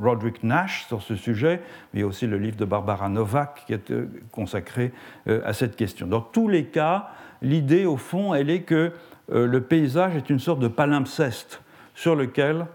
[0.00, 1.60] Roderick Nash sur ce sujet,
[1.92, 3.92] mais aussi le livre de Barbara Novak qui est
[4.32, 4.92] consacré
[5.26, 6.06] à cette question.
[6.06, 7.08] Dans tous les cas,
[7.42, 8.92] l'idée au fond, elle est que
[9.30, 11.62] le paysage est une sorte de palimpseste
[11.94, 12.66] sur lequel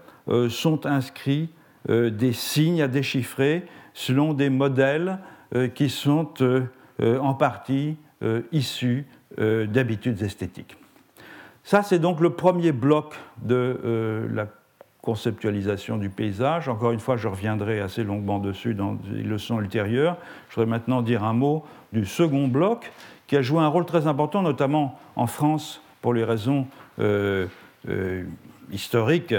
[0.48, 1.50] sont inscrits
[1.88, 5.18] des signes à déchiffrer selon des modèles
[5.54, 6.64] euh, qui sont euh,
[7.00, 7.96] euh, en partie
[8.50, 9.04] issus
[9.36, 10.78] d'habitudes esthétiques.
[11.64, 14.46] Ça, c'est donc le premier bloc de la
[15.02, 16.70] conceptualisation du paysage.
[16.70, 20.16] Encore une fois, je reviendrai assez longuement dessus dans les leçons ultérieures.
[20.48, 22.90] Je voudrais maintenant dire un mot du second bloc,
[23.26, 26.66] qui a joué un rôle très important, notamment en France, pour les raisons
[28.72, 29.34] historiques,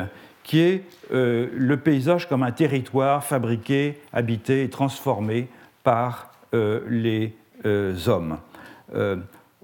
[0.48, 5.50] qui est euh, le paysage comme un territoire fabriqué, habité et transformé
[5.84, 8.38] par euh, les euh, hommes.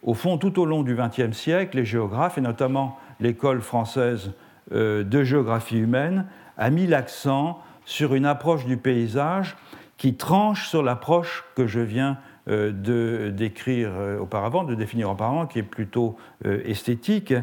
[0.03, 4.31] au fond, tout au long du XXe siècle, les géographes, et notamment l'école française
[4.71, 6.25] de géographie humaine,
[6.57, 9.55] a mis l'accent sur une approche du paysage
[9.97, 12.17] qui tranche sur l'approche que je viens
[12.47, 17.33] de décrire auparavant, de définir auparavant, qui est plutôt esthétique,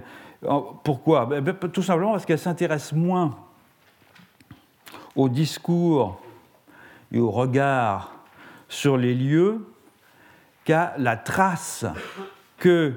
[0.85, 1.27] pourquoi?
[1.27, 3.37] Ben, ben, Tout simplement parce qu'elle s'intéresse moins
[5.17, 6.21] au discours
[7.13, 8.15] et au regard
[8.69, 9.67] sur les lieux
[10.65, 11.85] qu'à la trace
[12.59, 12.95] que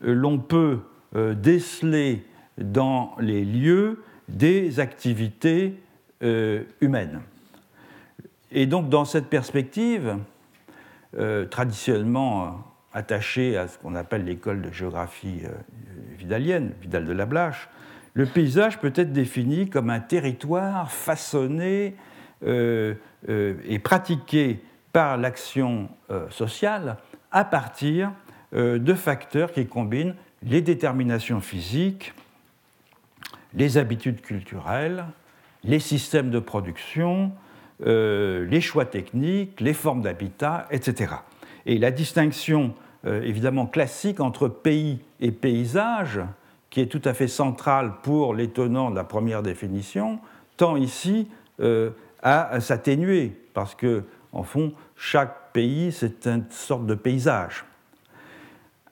[0.00, 0.80] l'on peut
[1.16, 2.24] euh, déceler
[2.56, 5.80] dans les lieux des activités
[6.22, 7.20] euh, humaines.
[8.50, 10.16] Et donc dans cette perspective,
[11.16, 15.42] euh, traditionnellement attachée à ce qu'on appelle l'école de géographie
[16.18, 17.68] vidalienne, Vidal de la Blache,
[18.14, 21.94] le paysage peut être défini comme un territoire façonné
[22.44, 22.94] euh,
[23.28, 24.60] euh, et pratiqué
[24.92, 26.96] par l'action euh, sociale
[27.30, 28.12] à partir
[28.50, 32.14] de facteurs qui combinent les déterminations physiques,
[33.52, 35.04] les habitudes culturelles,
[35.64, 37.32] les systèmes de production,
[37.84, 41.16] les choix techniques, les formes d'habitat, etc.
[41.66, 46.20] Et la distinction évidemment classique entre pays et paysage
[46.70, 50.18] qui est tout à fait centrale pour les tenants de la première définition,
[50.56, 51.28] tend ici
[51.60, 51.90] euh,
[52.22, 57.64] à s'atténuer, parce que, en fond, chaque pays, c'est une sorte de paysage.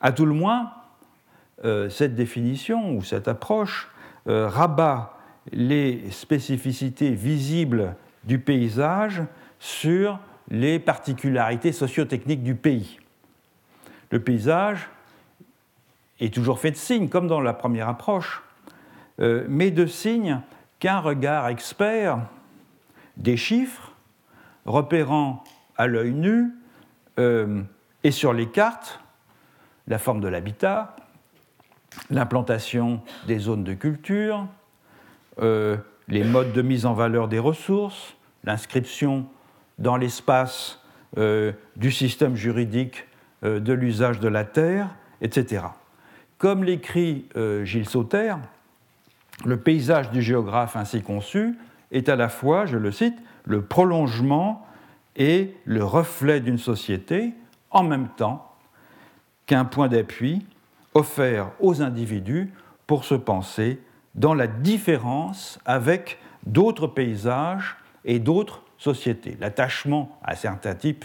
[0.00, 0.72] À tout le moins,
[1.64, 3.88] euh, cette définition ou cette approche
[4.28, 5.18] euh, rabat
[5.52, 9.22] les spécificités visibles du paysage
[9.58, 12.98] sur les particularités sociotechniques du pays.
[14.10, 14.88] Le paysage
[16.20, 18.42] est toujours fait de signes, comme dans la première approche,
[19.20, 20.40] euh, mais de signes
[20.78, 22.20] qu'un regard expert
[23.16, 23.92] des chiffres,
[24.64, 25.42] repérant
[25.76, 26.52] à l'œil nu
[27.18, 27.62] euh,
[28.04, 29.00] et sur les cartes
[29.88, 30.96] la forme de l'habitat,
[32.10, 34.46] l'implantation des zones de culture,
[35.38, 35.76] euh,
[36.08, 39.26] les modes de mise en valeur des ressources, l'inscription
[39.78, 40.82] dans l'espace
[41.76, 43.06] du système juridique
[43.46, 44.88] de l'usage de la terre,
[45.20, 45.64] etc.
[46.38, 48.34] Comme l'écrit euh, Gilles Sauter,
[49.44, 51.54] le paysage du géographe ainsi conçu
[51.90, 54.66] est à la fois, je le cite, le prolongement
[55.16, 57.32] et le reflet d'une société,
[57.70, 58.52] en même temps
[59.46, 60.44] qu'un point d'appui
[60.94, 62.52] offert aux individus
[62.86, 63.80] pour se penser
[64.14, 69.36] dans la différence avec d'autres paysages et d'autres sociétés.
[69.40, 71.04] L'attachement à certains types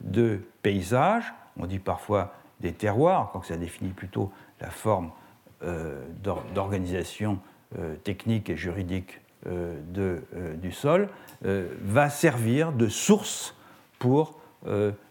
[0.00, 5.10] de paysages, on dit parfois des terroirs, quand ça définit plutôt la forme
[5.62, 6.06] euh,
[6.54, 7.38] d'organisation
[7.78, 9.80] euh, technique et juridique euh,
[10.56, 11.08] du sol,
[11.42, 13.56] va servir de source
[13.98, 14.38] pour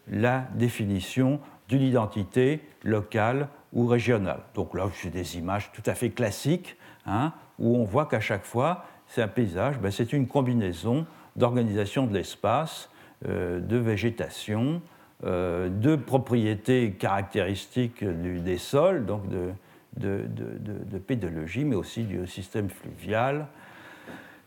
[0.08, 4.42] la définition d'une identité locale ou régionale.
[4.54, 6.78] Donc là, j'ai des images tout à fait classiques,
[7.08, 12.06] hein, où on voit qu'à chaque fois, c'est un paysage, ben, c'est une combinaison d'organisation
[12.06, 12.92] de l'espace,
[13.26, 14.84] de végétation,
[15.24, 19.52] de propriétés caractéristiques des sols, donc de,
[19.98, 23.48] de, pédologie, mais aussi du système fluvial,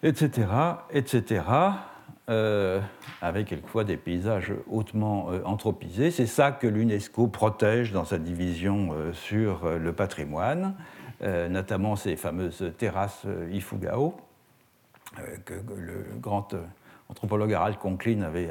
[0.02, 0.48] etc.,
[0.90, 1.42] etc.,
[2.28, 2.80] euh,
[3.20, 6.12] avec quelquefois des paysages hautement euh, anthropisés.
[6.12, 10.74] C'est ça que l'UNESCO protège dans sa division euh, sur le patrimoine,
[11.50, 14.16] notamment ces fameuses terrasses Ifugao,
[15.44, 16.52] que, le grand
[17.08, 18.50] anthropologue Harald Conklin avait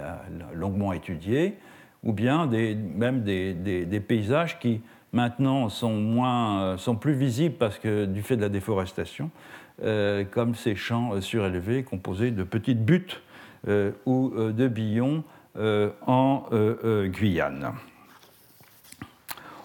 [0.53, 1.57] longuement étudié,
[2.03, 4.81] ou bien même des, des paysages qui
[5.13, 9.29] maintenant sont, moins, euh, sont plus visibles parce que, du fait de la déforestation,
[9.83, 13.21] euh, comme ces champs euh, surélevés composés de petites buttes
[14.07, 15.23] ou de billons
[15.55, 16.45] en
[17.05, 17.73] Guyane.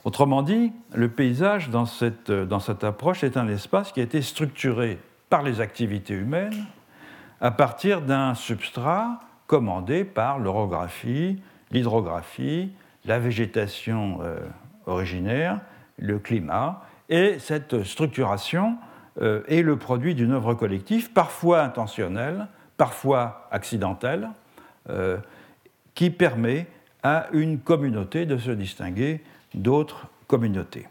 [0.05, 4.21] Autrement dit, le paysage dans cette, dans cette approche est un espace qui a été
[4.21, 4.99] structuré
[5.31, 6.67] par les activités humaines
[7.41, 11.39] à partir d'un substrat commandé par l'orographie,
[11.71, 12.71] l'hydrographie,
[13.05, 14.21] la végétation
[14.87, 15.61] originaire,
[15.99, 18.77] le climat, et cette structuration
[19.21, 24.29] euh, est le produit d'une œuvre collective, parfois intentionnelle, parfois accidentelle,
[24.91, 25.19] euh,
[25.95, 26.67] qui permet
[27.03, 29.23] à une communauté de se distinguer
[29.55, 30.87] d'autres communautés.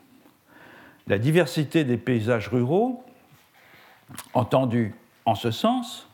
[1.07, 3.03] La diversité des paysages ruraux,
[4.33, 4.95] entendue
[5.25, 6.09] en ce sens,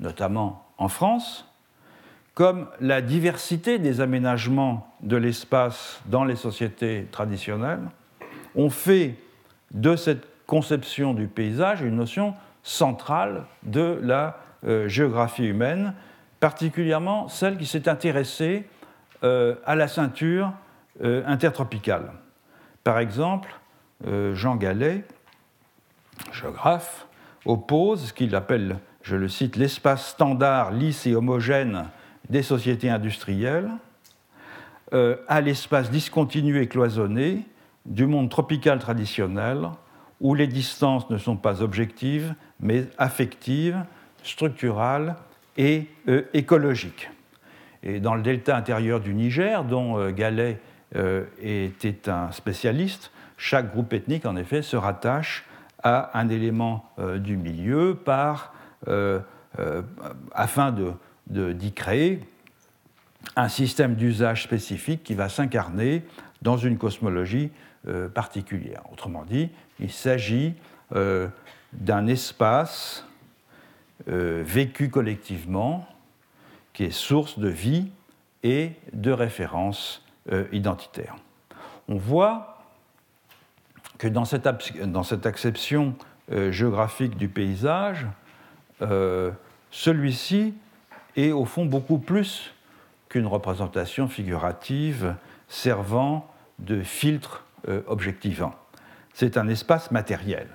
[0.00, 1.48] notamment en France,
[2.34, 7.88] comme la diversité des aménagements de l'espace dans les sociétés traditionnelles,
[8.56, 9.16] ont fait
[9.72, 15.94] de cette conception du paysage une notion centrale de la euh, géographie humaine,
[16.40, 18.66] particulièrement celle qui s'est intéressée
[19.22, 20.52] euh, à la ceinture
[21.02, 22.12] euh, intertropicale.
[22.82, 23.48] Par exemple,
[24.34, 25.04] Jean Gallet,
[26.30, 27.06] géographe,
[27.46, 31.86] oppose ce qu'il appelle, je le cite, l'espace standard, lisse et homogène
[32.28, 33.70] des sociétés industrielles
[34.92, 37.42] euh, à l'espace discontinu et cloisonné
[37.86, 39.68] du monde tropical traditionnel
[40.20, 43.82] où les distances ne sont pas objectives mais affectives,
[44.22, 45.16] structurales
[45.56, 47.10] et euh, écologiques.
[47.82, 50.60] Et dans le delta intérieur du Niger, dont euh, Gallet
[51.42, 55.44] était un spécialiste, chaque groupe ethnique, en effet, se rattache
[55.82, 58.54] à un élément du milieu par,
[60.32, 60.92] afin de
[61.26, 62.20] d'y créer
[63.36, 66.02] un système d'usage spécifique qui va s'incarner
[66.42, 67.50] dans une cosmologie
[67.88, 68.82] euh, particulière.
[68.92, 69.50] Autrement dit,
[69.80, 70.54] il s'agit
[70.94, 71.28] euh,
[71.72, 73.06] d'un espace
[74.08, 75.88] euh, vécu collectivement
[76.72, 77.90] qui est source de vie
[78.42, 80.02] et de références
[80.52, 81.16] identitaires.
[81.86, 82.64] On voit
[83.98, 84.48] que dans cette,
[84.84, 85.94] dans cette acception
[86.50, 88.06] géographique du paysage,
[89.70, 90.54] celui-ci
[91.16, 92.52] est au fond beaucoup plus
[93.08, 95.14] qu'une représentation figurative
[95.48, 98.54] servant de filtre euh, objectivant.
[99.12, 100.48] C'est un espace matériel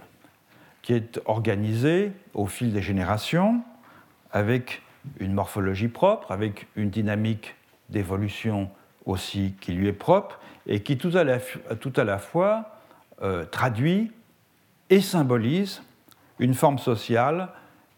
[0.81, 3.61] qui est organisé au fil des générations
[4.31, 4.81] avec
[5.19, 7.55] une morphologie propre, avec une dynamique
[7.89, 8.69] d'évolution
[9.05, 11.39] aussi qui lui est propre et qui tout à la,
[11.79, 12.79] tout à la fois
[13.21, 14.11] euh, traduit
[14.89, 15.81] et symbolise
[16.37, 17.49] une forme sociale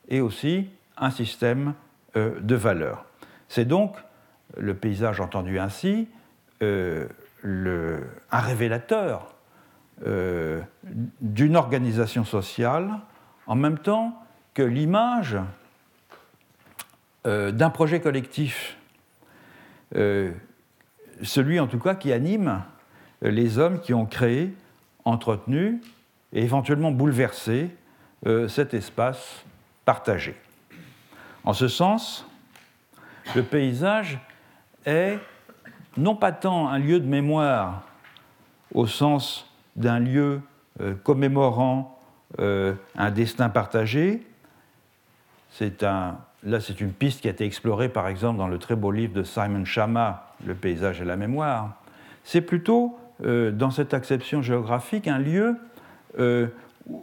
[0.09, 1.73] et aussi un système
[2.17, 3.05] euh, de valeur.
[3.47, 3.95] C'est donc,
[4.57, 6.09] le paysage entendu ainsi,
[6.61, 7.07] euh,
[7.43, 9.33] un révélateur
[10.05, 10.59] euh,
[11.21, 12.89] d'une organisation sociale
[13.47, 14.21] en même temps
[14.53, 15.37] que l'image
[17.23, 18.77] d'un projet collectif,
[19.93, 22.63] celui en tout cas qui anime
[23.21, 24.53] les hommes qui ont créé,
[25.05, 25.81] entretenu
[26.33, 27.69] et éventuellement bouleversé
[28.47, 29.43] cet espace
[29.85, 30.35] partagé.
[31.43, 32.25] En ce sens,
[33.35, 34.19] le paysage
[34.85, 35.19] est
[35.97, 37.83] non pas tant un lieu de mémoire
[38.73, 40.41] au sens d'un lieu
[40.79, 41.99] euh, commémorant
[42.39, 44.25] euh, un destin partagé.
[46.43, 49.13] Là, c'est une piste qui a été explorée, par exemple, dans le très beau livre
[49.13, 51.75] de Simon Chama, Le paysage et la mémoire.
[52.23, 55.55] C'est plutôt, euh, dans cette acception géographique, un lieu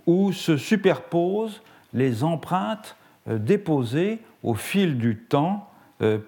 [0.07, 1.63] où se superposent
[1.95, 2.95] les empreintes
[3.27, 5.71] déposées au fil du temps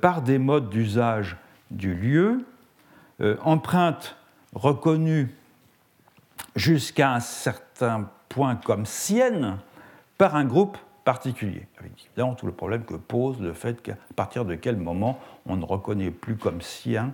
[0.00, 1.36] par des modes d'usage
[1.70, 2.44] du lieu,
[3.42, 4.16] empreintes
[4.54, 5.34] reconnues
[6.56, 9.58] jusqu'à un certain point comme sienne
[10.18, 11.66] par un groupe particulier.
[11.78, 15.56] Avec évidemment tout le problème que pose le fait qu'à partir de quel moment on
[15.56, 17.12] ne reconnaît plus comme sien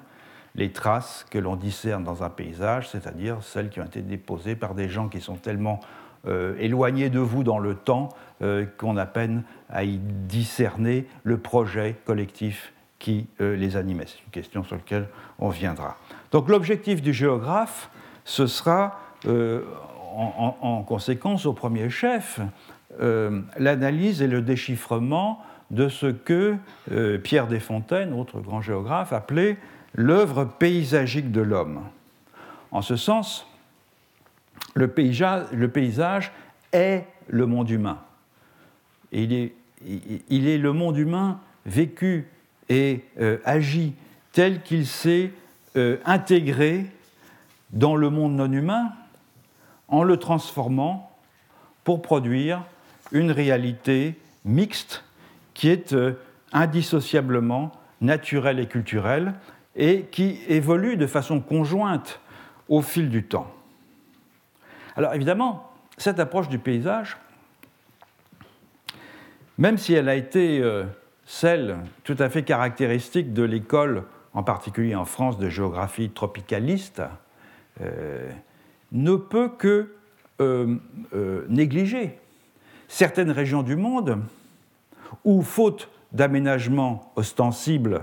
[0.55, 4.75] les traces que l'on discerne dans un paysage, c'est-à-dire celles qui ont été déposées par
[4.75, 5.81] des gens qui sont tellement
[6.29, 8.09] euh, éloignés de vous dans le temps
[8.43, 14.07] euh, qu'on a peine à y discerner le projet collectif qui euh, les animait.
[14.07, 15.07] C'est une question sur laquelle
[15.39, 15.97] on viendra.
[16.33, 17.91] Donc l'objectif du géographe,
[18.25, 22.41] ce sera en, conséquence au premier chef
[22.99, 26.55] l'analyse et le déchiffrement de ce que
[27.19, 29.57] Pierre Desfontaines, autre grand géographe, appelait
[29.95, 31.81] l'œuvre paysagique de l'homme.
[32.71, 33.49] En ce sens,
[34.75, 36.33] le paysage,
[36.73, 37.99] est le monde humain.
[39.13, 42.29] il, est, le monde humain vécu
[42.69, 43.95] et euh, agi
[44.33, 45.33] tel qu'il s'est
[45.77, 46.87] euh, intégré
[47.71, 48.93] dans le monde non humain
[49.89, 51.11] en le transformant
[51.85, 52.65] pour produire
[53.13, 55.05] une réalité mixte
[55.55, 56.13] qui est euh,
[56.53, 59.35] indissociablement naturelle et culturelle
[59.75, 62.21] et qui évolue de façon conjointe
[62.69, 63.56] au fil du temps.
[64.97, 67.19] Alors évidemment, cette approche du paysage,
[69.59, 70.85] même si elle a été euh,
[71.27, 77.03] celle tout à fait caractéristique de l'école, en particulier en France, de géographie tropicaliste,
[77.83, 78.31] euh,
[78.93, 79.93] ne peut que
[80.41, 80.77] euh,
[81.49, 82.19] négliger
[82.89, 84.19] certaines régions du monde
[85.25, 88.03] où, faute d'aménagement ostensible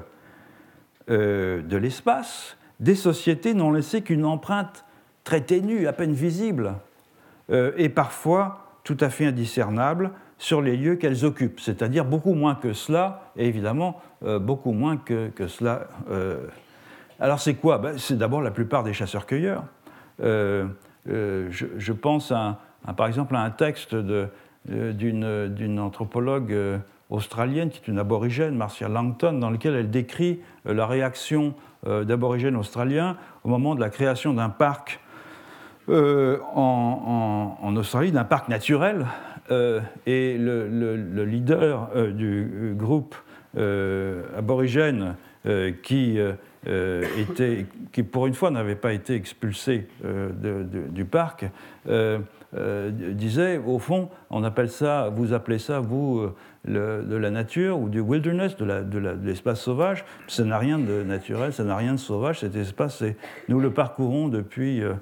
[1.08, 4.86] de l'espace, des sociétés n'ont laissé qu'une empreinte
[5.24, 6.74] très ténue, à peine visible,
[7.50, 12.56] euh, et parfois tout à fait indiscernable sur les lieux qu'elles occupent, c'est-à-dire beaucoup moins
[12.56, 15.88] que cela, et évidemment euh, beaucoup moins que, cela.
[17.20, 17.78] Alors c'est quoi?
[17.78, 19.64] Ben, C'est d'abord la plupart des chasseurs-cueilleurs.
[20.20, 22.34] Je, pense
[22.98, 23.96] par exemple à un texte
[24.66, 26.82] d'une anthropologue
[27.14, 31.54] australienne, qui est une aborigène, Marcia Langton, dans lequel elle décrit euh, la réaction
[31.86, 35.00] euh, d'aborigènes australiens au moment de la création d'un parc
[35.90, 39.06] euh, en, Australie, d'un parc naturel.
[39.50, 43.16] et le, leader du groupe
[43.58, 45.16] aborigène
[45.84, 46.18] qui,
[46.66, 51.46] était, qui, pour une fois, n'avait pas été expulsé du parc,
[52.90, 56.30] disait, au fond, on appelle ça, vous appelez ça, vous,
[56.66, 60.06] de la nature ou du wilderness, de l'espace sauvage.
[60.28, 62.40] Ça n'a rien de naturel, ça n'a rien de sauvage.
[62.40, 63.04] Cet espace,
[63.50, 64.94] nous le parcourons depuis euh,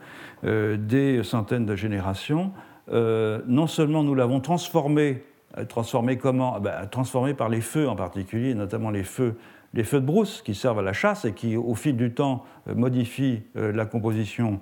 [0.43, 2.51] euh, des centaines de générations.
[2.91, 5.23] Euh, non seulement nous l'avons transformé,
[5.69, 6.55] transformé comment?
[6.55, 9.35] Ah ben, Transformé par les feux en particulier, notamment les feux
[9.73, 12.43] les feux de brousse qui servent à la chasse et qui, au fil du temps,
[12.75, 14.59] modifient la composition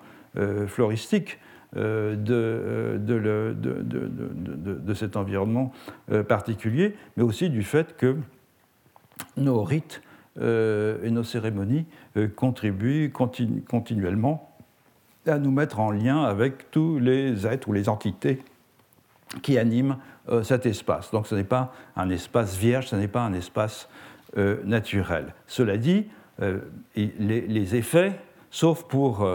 [0.68, 1.40] floristique
[1.78, 5.72] euh, euh, de, cet environnement
[6.12, 8.18] euh, particulier, mais aussi du fait que
[9.38, 10.02] nos rites
[10.42, 11.86] et nos cérémonies
[12.38, 14.56] contribuent continuellement
[15.28, 18.42] à nous mettre en lien avec tous les êtres ou les entités
[19.42, 19.98] qui animent
[20.44, 21.12] cet espace.
[21.12, 23.90] Donc ce n'est pas un espace vierge, ce n'est pas un espace
[24.64, 25.34] naturel.
[25.46, 26.08] Cela dit,
[26.96, 28.14] les, effets,
[28.50, 29.28] sauf pour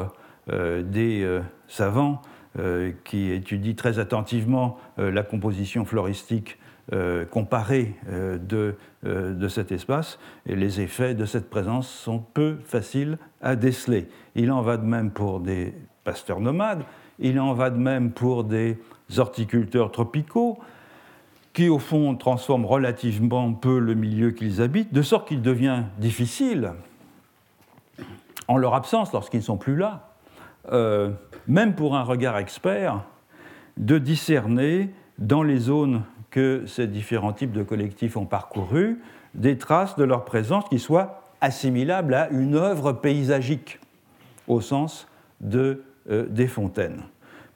[0.49, 2.20] des savants
[2.57, 6.57] euh, qui étudient très attentivement euh, la composition floristique
[6.92, 13.18] euh, comparée de, de, cet espace, et les effets de cette présence sont peu faciles
[13.42, 14.07] à déceler.
[14.36, 15.74] Il en va de même pour des
[16.05, 16.84] pasteurs nomades,
[17.18, 18.78] il en va de même pour des
[19.16, 20.61] horticulteurs tropicaux,
[21.55, 26.74] qui au fond transforment relativement peu le milieu qu'ils habitent, de sorte qu'il devient difficile,
[28.47, 30.14] en leur absence, lorsqu'ils ne sont plus là,
[30.73, 31.11] euh,
[31.47, 33.03] même pour un regard expert,
[33.77, 39.01] de discerner dans les zones que ces différents types de collectifs ont parcourues
[39.35, 43.81] des traces de leur présence qui soient assimilables à une œuvre paysagique
[44.49, 45.09] au sens
[45.41, 47.03] de, euh, des fontaines.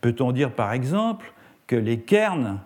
[0.01, 1.33] Peut-on dire par exemple
[1.67, 2.61] que les cairns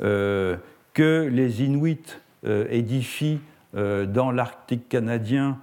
[0.00, 0.56] euh,
[0.94, 3.40] que les Inuits édifient
[3.72, 5.58] dans l'Arctique canadien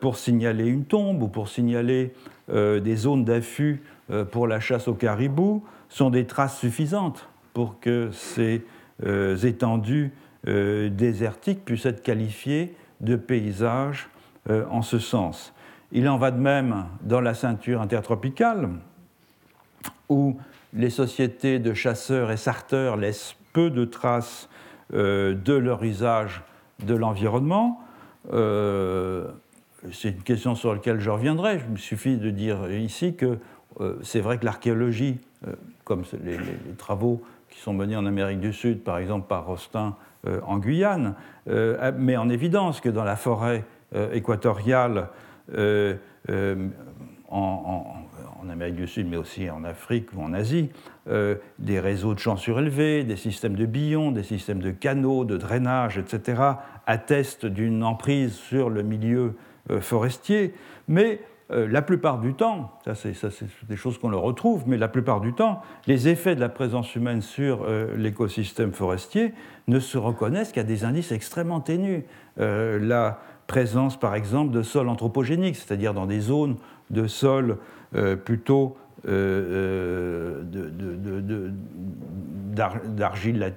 [0.00, 2.12] pour signaler une tombe ou pour signaler
[2.48, 8.10] des zones d'affût euh, pour la chasse au caribou sont des traces suffisantes pour que
[8.12, 8.64] ces
[9.04, 10.12] euh, étendues
[10.44, 14.08] désertiques puissent être qualifiées de paysages
[14.48, 15.52] en ce sens.
[15.92, 18.70] Il en va de même dans la ceinture intertropicale,
[20.08, 20.38] où
[20.72, 24.48] les sociétés de chasseurs et sarteurs laissent peu de traces
[24.90, 26.40] de leur usage
[26.86, 27.82] de l'environnement,
[29.92, 31.60] c'est une question sur laquelle je reviendrai.
[31.66, 33.38] Il me suffit de dire ici que
[34.02, 35.18] c'est vrai que l'archéologie,
[35.84, 36.36] comme les,
[36.76, 39.94] travaux qui sont menés en Amérique du Sud, par exemple par Rostin
[40.26, 41.14] en Guyane,
[41.46, 43.64] met en évidence que dans la forêt
[44.12, 45.10] équatoriale,
[47.30, 50.70] en, Amérique du Sud, mais aussi en Afrique ou en Asie,
[51.08, 55.36] euh, des réseaux de champs surélevés, des systèmes de billons, des systèmes de canaux, de
[55.36, 56.42] drainage, etc.,
[56.86, 59.34] attestent d'une emprise sur le milieu
[59.70, 60.54] euh, forestier.
[60.86, 63.14] Mais euh, la plupart du temps, ça c'est
[63.68, 66.94] des choses qu'on le retrouve, mais la plupart du temps, les effets de la présence
[66.94, 67.66] humaine sur
[67.96, 69.32] l'écosystème forestier
[69.66, 72.04] ne se reconnaissent qu'à des indices extrêmement ténus.
[72.36, 76.56] la présence, par exemple, de sols anthropogéniques, c'est-à-dire dans des zones
[76.90, 77.58] de sol
[77.96, 78.76] euh, plutôt
[79.08, 81.50] euh, euh,
[82.54, 83.52] d'argile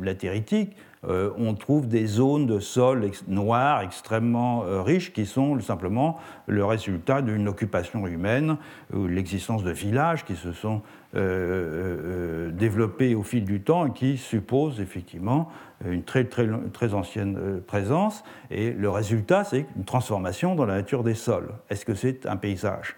[0.00, 7.22] latéritique, on trouve des zones de sol noirs extrêmement riches qui sont simplement le résultat
[7.22, 8.56] d'une occupation humaine
[8.92, 10.82] ou l'existence de villages qui se sont
[11.12, 15.50] développés au fil du temps et qui supposent effectivement
[15.84, 20.74] une très, très, très ancienne euh, présence, et le résultat, c'est une transformation dans la
[20.74, 21.48] nature des sols.
[21.70, 22.96] Est-ce que c'est un paysage?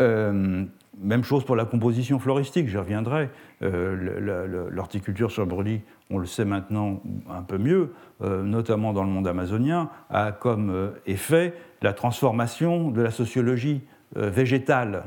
[0.00, 0.64] Euh,
[1.00, 3.30] Même chose pour la composition floristique, j'y reviendrai.
[3.62, 7.00] Euh, l'horticulture sur brûlis, on le sait maintenant
[7.30, 13.10] un peu mieux, notamment dans le monde amazonien, a comme effet la transformation de la
[13.10, 13.82] sociologie
[14.16, 15.04] végétale.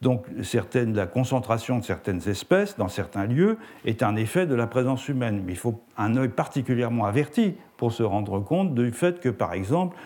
[0.00, 4.66] Donc certaines, la concentration de certaines espèces dans certains lieux est un effet de la
[4.66, 5.42] présence humaine.
[5.44, 9.52] Mais il faut un œil particulièrement averti pour se rendre compte du fait que, par
[9.52, 9.96] exemple,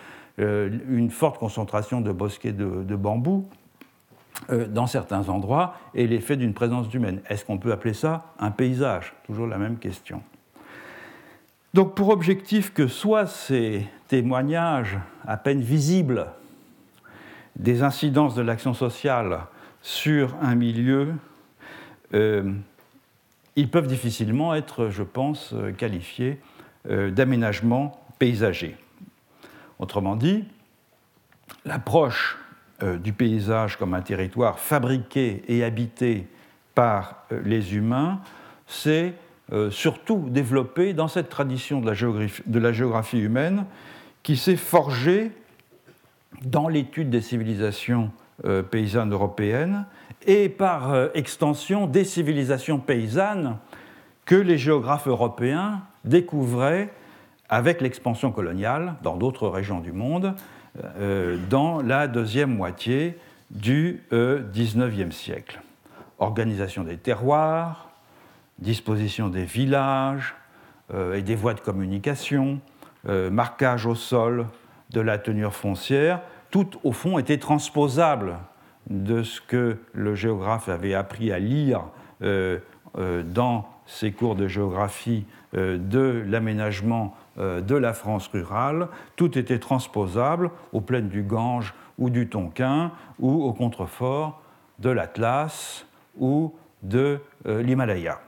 [0.41, 3.64] euh, une forte concentration de bosquets de, bambou euh,
[4.51, 7.21] dans certains endroits est l'effet d'une présence humaine.
[7.29, 9.15] Est-ce qu'on peut appeler ça un paysage?
[9.27, 10.23] Toujours la même question.
[11.75, 16.27] Donc pour objectif que soient ces témoignages à peine visibles
[17.57, 19.41] des incidences de l'action sociale
[19.83, 21.15] sur un milieu,
[22.15, 22.53] euh,
[23.57, 26.41] ils peuvent difficilement être, je pense, euh, qualifiés
[26.89, 28.77] euh, d'aménagement paysager.
[29.81, 30.45] Autrement dit,
[31.65, 32.39] l'approche
[32.83, 36.27] du paysage comme un territoire fabriqué et habité
[36.75, 38.21] par les humains
[38.67, 39.15] s'est
[39.71, 43.65] surtout développée dans cette tradition de la géographie, de la géographie humaine
[44.25, 45.31] qui s'est forgée
[46.43, 48.11] dans l'étude des civilisations
[48.45, 49.87] euh, paysannes européennes
[50.27, 53.59] et par euh, extension des civilisations paysannes
[54.25, 56.91] que les géographes européens découvraient
[57.49, 60.54] avec l'expansion coloniale dans d'autres régions du monde euh,
[61.51, 63.17] dans la deuxième moitié
[63.51, 65.61] du XIXe siècle.
[66.19, 67.91] Organisation des terroirs,
[68.59, 70.35] disposition des villages
[70.93, 72.61] et des voies de communication,
[73.07, 74.47] marquage au sol
[74.91, 76.21] de la tenure foncière,
[76.51, 78.37] tout, au fond, était transposable
[78.89, 81.83] de ce que le géographe avait appris à lire
[82.23, 82.59] euh,
[82.99, 85.25] euh, dans ses cours de géographie
[85.57, 88.89] euh, de l'aménagement de la France rurale.
[89.17, 94.41] Tout était transposable aux plaines du Gange ou du Tonkin ou au contrefort
[94.79, 95.87] de l'Atlas
[96.19, 98.21] ou de l'Himalaya.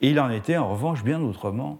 [0.00, 1.78] Il en était en revanche bien autrement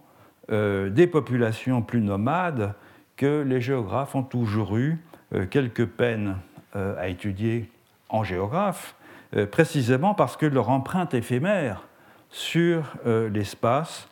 [0.48, 2.74] des populations plus nomades
[3.16, 4.98] que les géographes ont toujours eu
[5.32, 6.36] euh, quelques peines
[6.76, 7.70] euh, à étudier
[8.08, 8.94] en géographe,
[9.36, 11.86] euh, précisément parce que leur empreinte éphémère
[12.30, 12.96] sur
[13.32, 14.08] l'espace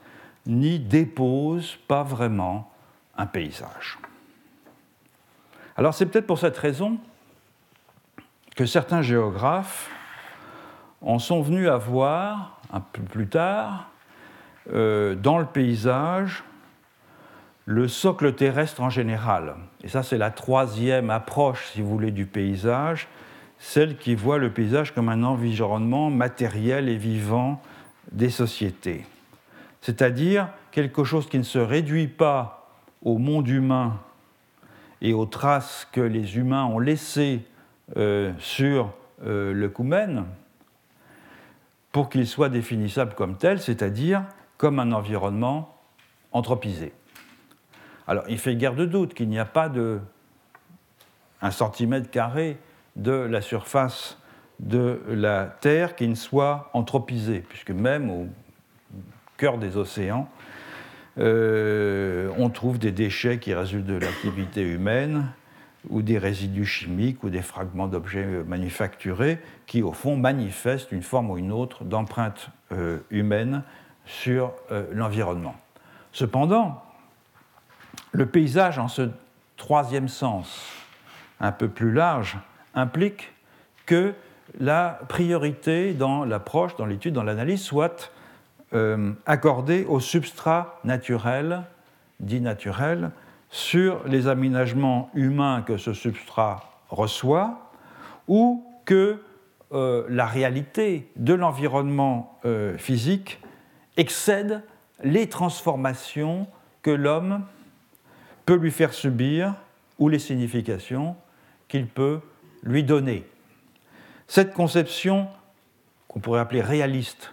[0.47, 2.71] n'y dépose pas vraiment
[3.17, 3.99] un paysage.
[5.77, 6.99] Alors c'est peut-être pour cette raison
[8.57, 9.91] que certains géographes
[11.01, 13.89] en sont venus à voir un peu plus tard
[14.67, 16.45] dans le paysage
[17.65, 19.55] le socle terrestre en général.
[19.83, 23.09] Et ça, c'est la troisième approche, si vous voulez, du paysage,
[23.59, 27.63] celle qui voit le paysage comme un environnement matériel et vivant
[28.11, 29.07] des sociétés.
[29.83, 32.71] C'est-à-dire quelque chose qui ne se réduit pas
[33.03, 34.01] au monde humain
[35.03, 37.45] et aux traces que les humains ont laissées
[37.97, 40.25] euh, sur euh, le Koumen,
[41.91, 44.25] pour qu'il soit définissable comme tel, c'est-à-dire
[44.57, 45.77] comme un environnement
[46.31, 46.93] anthropisé.
[48.07, 50.01] Alors, il fait guère de doute qu'il n'y a pas de
[51.43, 52.57] un centimètre carré
[52.95, 54.19] de la surface
[54.61, 58.29] de la Terre qui ne soit anthropisée, puisque même au
[59.43, 60.29] cœur des océans,
[61.19, 65.33] euh, on trouve des déchets qui résultent de l'activité humaine
[65.91, 71.29] ou des résidus chimiques ou des fragments d'objets manufacturés qui, au fond, manifestent une forme
[71.33, 73.65] ou une autre d'empreinte euh, humaine
[74.07, 75.57] sur euh, l'environnement.
[76.13, 76.81] Cependant,
[78.13, 79.11] le paysage, en ce
[79.57, 80.71] troisième sens,
[81.41, 82.39] un peu plus large,
[82.77, 83.33] implique
[83.87, 84.15] que
[84.61, 88.13] la priorité dans l'approche, dans l'étude, dans l'analyse soit
[88.75, 91.63] euh, accordée au substrat naturel,
[92.21, 93.11] dit naturel,
[93.51, 97.71] sur les aménagements humains que ce substrat reçoit,
[98.29, 99.23] ou que
[99.73, 103.41] euh, la réalité de l'environnement euh, physique
[103.97, 104.63] excède
[105.03, 106.47] les transformations
[106.83, 107.45] que l'homme
[108.47, 109.55] peut lui faire subir
[109.99, 111.17] ou les significations
[111.69, 112.21] qu'il peut
[112.63, 113.27] lui donner.
[114.29, 115.29] Cette conception,
[116.09, 117.32] qu'on pourrait appeler réaliste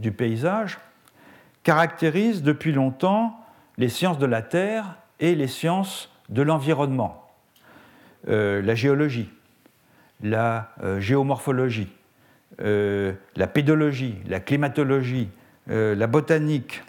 [0.00, 0.78] du paysage,
[1.62, 3.38] caractérise depuis longtemps
[3.78, 7.28] les sciences de la Terre et les sciences de l'environnement,
[8.28, 9.28] euh, la géologie,
[10.22, 11.88] la euh, géomorphologie,
[12.62, 15.28] euh, la pédologie, la climatologie,
[15.66, 16.82] la botanique,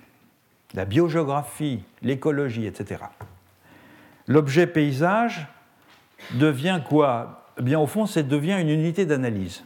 [0.74, 3.04] la biogéographie, l'écologie, etc.
[4.28, 5.46] L'objet paysage
[6.34, 7.46] devient quoi?
[7.60, 9.64] Eh Bien, au fond, ça devient une unité d'analyse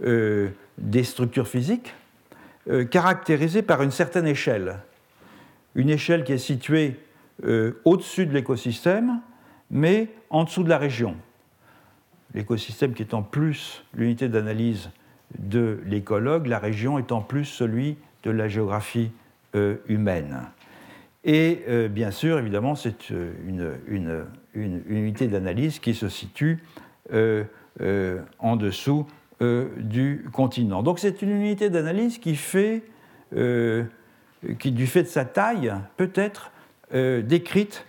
[0.00, 1.94] des structures physiques
[2.90, 4.80] caractérisée par une certaine échelle.
[5.74, 6.96] Une échelle qui est située
[7.44, 9.20] euh, au-dessus de l'écosystème,
[9.70, 11.14] mais en dessous de la région.
[12.34, 14.90] L'écosystème qui étant plus l'unité d'analyse
[15.38, 19.12] de l'écologue, la région étant plus celui de la géographie
[19.54, 20.40] euh, humaine.
[21.22, 26.58] Et euh, bien sûr, évidemment, c'est une, une, unité d'analyse qui se situe
[28.40, 29.06] en dessous
[29.40, 30.82] du continent.
[30.82, 32.82] Donc c'est une unité d'analyse qui fait,
[33.32, 36.50] qui du fait de sa taille, peut être
[36.94, 37.84] euh, décrite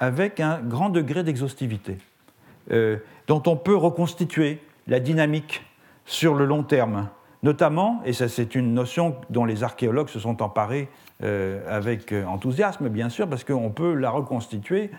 [0.00, 1.98] avec un grand degré d'exhaustivité,
[2.72, 2.96] euh,
[3.28, 5.62] dont on peut reconstituer la dynamique
[6.04, 7.10] sur le long terme,
[7.44, 10.88] notamment, et ça c'est une notion dont les archéologues se sont emparés
[11.22, 14.90] euh, avec enthousiasme, bien sûr, parce qu'on peut la reconstituer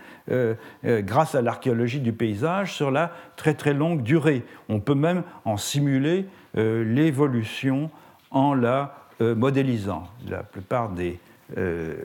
[0.83, 4.43] grâce à l'archéologie du paysage sur la très très longue durée.
[4.69, 7.89] On peut même en simuler l'évolution
[8.29, 10.07] en la modélisant.
[10.29, 11.19] La plupart des
[11.57, 11.95] euh,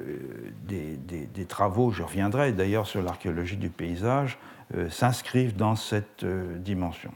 [1.48, 4.38] travaux, je reviendrai d'ailleurs sur l'archéologie du paysage,
[4.74, 7.12] euh, s'inscrivent dans cette euh, dimension.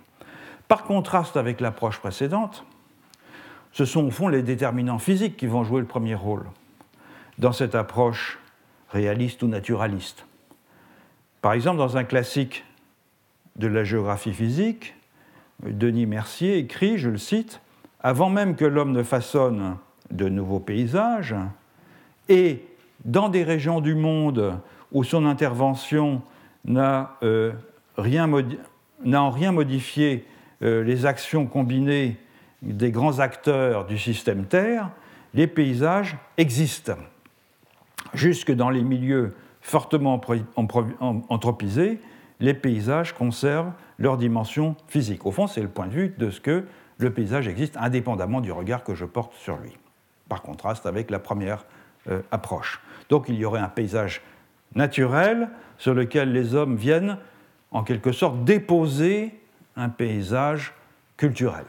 [0.69, 2.65] Par contraste avec l'approche précédente,
[3.73, 6.45] ce sont au fond les déterminants physiques qui vont jouer le premier rôle
[7.41, 8.38] dans cette approche
[8.91, 10.26] réaliste ou naturaliste.
[11.41, 12.64] Par exemple, dans un classique
[13.57, 14.95] de la géographie physique,
[15.64, 17.61] Denis Mercier écrit, je le cite,
[18.03, 19.76] Avant même que l'homme ne façonne
[20.11, 21.34] de nouveaux paysages,
[22.28, 22.62] et
[23.05, 24.59] dans des régions du monde
[24.93, 26.22] où son intervention
[26.66, 27.53] n'a euh,
[27.97, 30.26] en rien modifié
[30.62, 32.18] euh, les actions combinées
[32.61, 34.91] des grands acteurs du système Terre,
[35.32, 36.97] les paysages existent.
[38.15, 40.21] Jusque dans les milieux fortement
[41.29, 42.01] anthropisés,
[42.41, 45.27] les paysages conservent leur dimension physique.
[45.27, 46.65] Au fond, c'est le point de vue de ce que
[46.99, 49.77] le paysage existe indépendamment du regard que je porte sur lui,
[50.29, 51.65] par contraste avec la première
[52.09, 52.81] euh, approche.
[53.09, 54.23] Donc il y aurait un paysage
[54.75, 55.49] naturel
[55.79, 57.19] sur lequel les hommes viennent
[57.71, 59.39] en quelque sorte déposer
[59.77, 60.75] un paysage
[61.17, 61.65] culturel.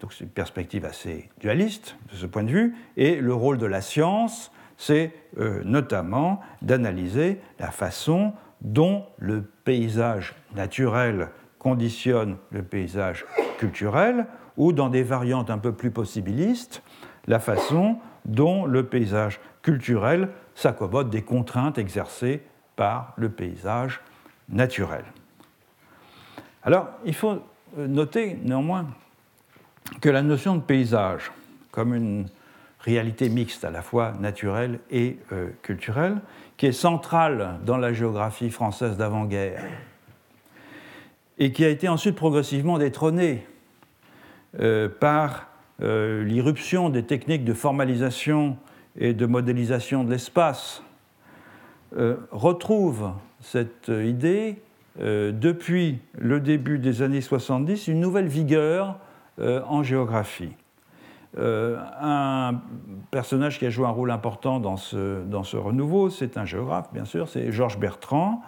[0.00, 3.66] Donc c'est une perspective assez dualiste de ce point de vue, et le rôle de
[3.66, 13.26] la science, c'est euh, notamment d'analyser la façon dont le paysage naturel conditionne le paysage
[13.58, 14.26] culturel,
[14.56, 16.82] ou dans des variantes un peu plus possibilistes,
[17.26, 22.42] la façon dont le paysage culturel s'accommode des contraintes exercées
[22.76, 24.00] par le paysage
[24.48, 25.04] naturel.
[26.62, 27.42] Alors, il faut
[27.76, 28.86] noter néanmoins
[30.00, 31.30] que la notion de paysage,
[31.70, 32.26] comme une
[32.80, 36.18] réalité mixte à la fois naturelle et euh, culturelle,
[36.56, 39.64] qui est centrale dans la géographie française d'avant-guerre,
[41.38, 43.46] et qui a été ensuite progressivement détrônée
[44.58, 45.48] euh, par
[45.82, 48.56] euh, l'irruption des techniques de formalisation
[48.96, 50.82] et de modélisation de l'espace
[52.32, 54.60] retrouve cette idée
[54.98, 58.98] depuis le début des années 70 une nouvelle vigueur
[59.38, 60.52] en géographie.
[61.36, 62.60] Un
[63.10, 67.28] personnage qui a joué un rôle important dans ce, renouveau, c'est un géographe, bien sûr,
[67.28, 68.42] c'est Georges Bertrand,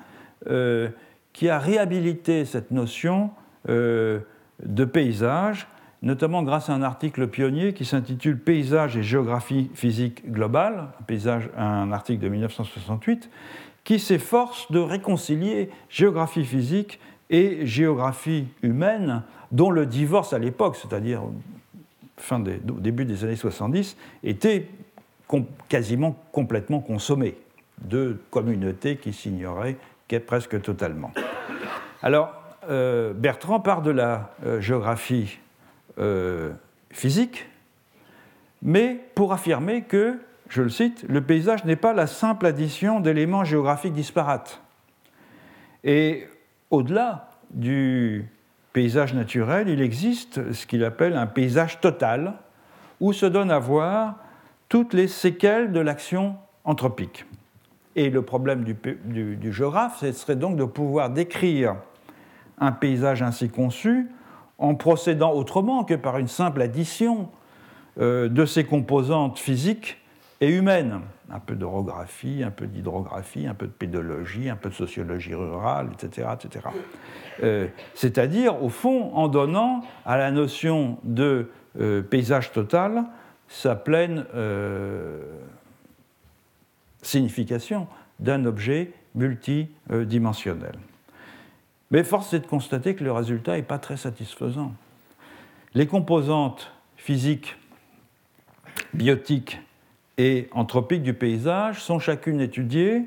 [1.33, 3.31] qui a réhabilité cette notion
[3.67, 4.25] de
[4.93, 5.67] paysage
[6.03, 11.93] notamment grâce à un article pionnier qui s'intitule Paysage et géographie physique globale, un, un
[11.93, 13.31] article de 1968,
[13.85, 19.23] qui s'efforce de réconcilier géographie physique et géographie humaine,
[19.53, 21.23] dont le divorce à l'époque, c'est-à-dire
[22.21, 24.69] fin au début des années 70, était
[25.69, 27.37] quasiment complètement consommé.
[27.83, 29.77] deux communautés qui s'ignoraient
[30.19, 31.13] presque totalement.
[32.03, 32.35] Alors,
[32.69, 35.39] euh, Bertrand part de la euh, géographie
[35.99, 36.51] euh,
[36.91, 37.47] physique,
[38.63, 40.19] mais pour affirmer que,
[40.49, 44.61] je le cite, le paysage n'est pas la simple addition d'éléments géographiques disparates.
[45.85, 46.27] Et
[46.71, 48.29] au-delà du
[48.73, 52.35] paysage naturel, il existe ce qu'il appelle un paysage total,
[53.01, 54.17] où se donne à voir
[54.69, 57.27] toutes les séquelles de l'action anthropique.
[57.97, 61.77] Et le problème du, du géographe, ce serait donc de pouvoir décrire
[62.59, 64.09] un paysage ainsi conçu
[64.59, 67.31] en procédant autrement que par une simple addition
[67.99, 70.00] euh, de ses composantes physiques
[70.41, 71.01] et humaines.
[71.33, 75.91] Un peu d'orographie, un peu d'hydrographie, un peu de pédologie, un peu de sociologie rurale,
[75.93, 76.29] etc.
[76.35, 76.67] etc.
[77.43, 83.05] Euh, c'est-à-dire, au fond, en donnant à la notion de euh, paysage total
[83.49, 84.25] sa pleine
[87.03, 87.89] signification
[88.21, 90.75] d'un objet multidimensionnel.
[91.91, 94.73] Mais force est de constater que le résultat n'est pas très satisfaisant.
[95.75, 97.57] Les composantes physiques,
[98.95, 99.61] biotiques
[100.21, 103.05] et anthropiques du paysage sont chacune étudiées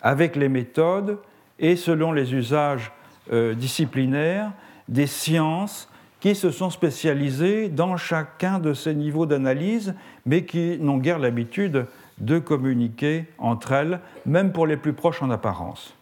[0.00, 1.18] avec les méthodes
[1.58, 2.92] et selon les usages
[3.32, 4.52] euh, disciplinaires
[4.86, 5.90] des sciences
[6.20, 9.94] qui se sont spécialisées dans chacun de ces niveaux d'analyse,
[10.24, 11.86] mais qui n'ont guère l'habitude
[12.18, 15.96] de communiquer entre elles, même pour les plus proches en apparence.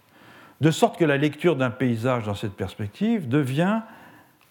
[0.60, 3.80] De sorte que la lecture d'un paysage dans cette perspective devient,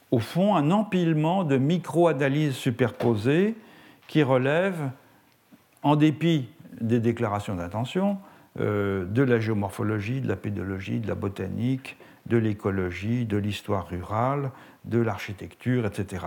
[0.10, 3.54] au fond, un empilement de micro-analyses superposées
[4.08, 4.90] qui relèvent,
[5.84, 6.50] en dépit
[6.82, 8.18] des déclarations d'intention,
[8.60, 14.52] euh, de la géomorphologie, de la pédologie, de la botanique, de l'écologie, de l'histoire rurale,
[14.86, 16.26] de l'architecture, etc.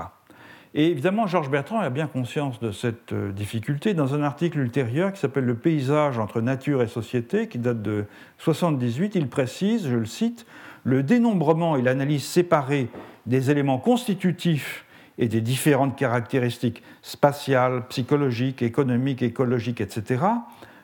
[0.75, 3.95] Et évidemment, Georges Bertrand a bien conscience de cette euh, difficulté.
[3.95, 8.05] Dans un article ultérieur qui s'appelle Le paysage entre nature et société, qui date de
[8.39, 10.47] 78, il précise, je le cite,
[10.85, 12.89] le dénombrement et l'analyse séparée
[13.27, 14.86] des éléments constitutifs
[15.19, 20.25] et des différentes caractéristiques spatiales, psychologiques, économiques, écologiques, etc.,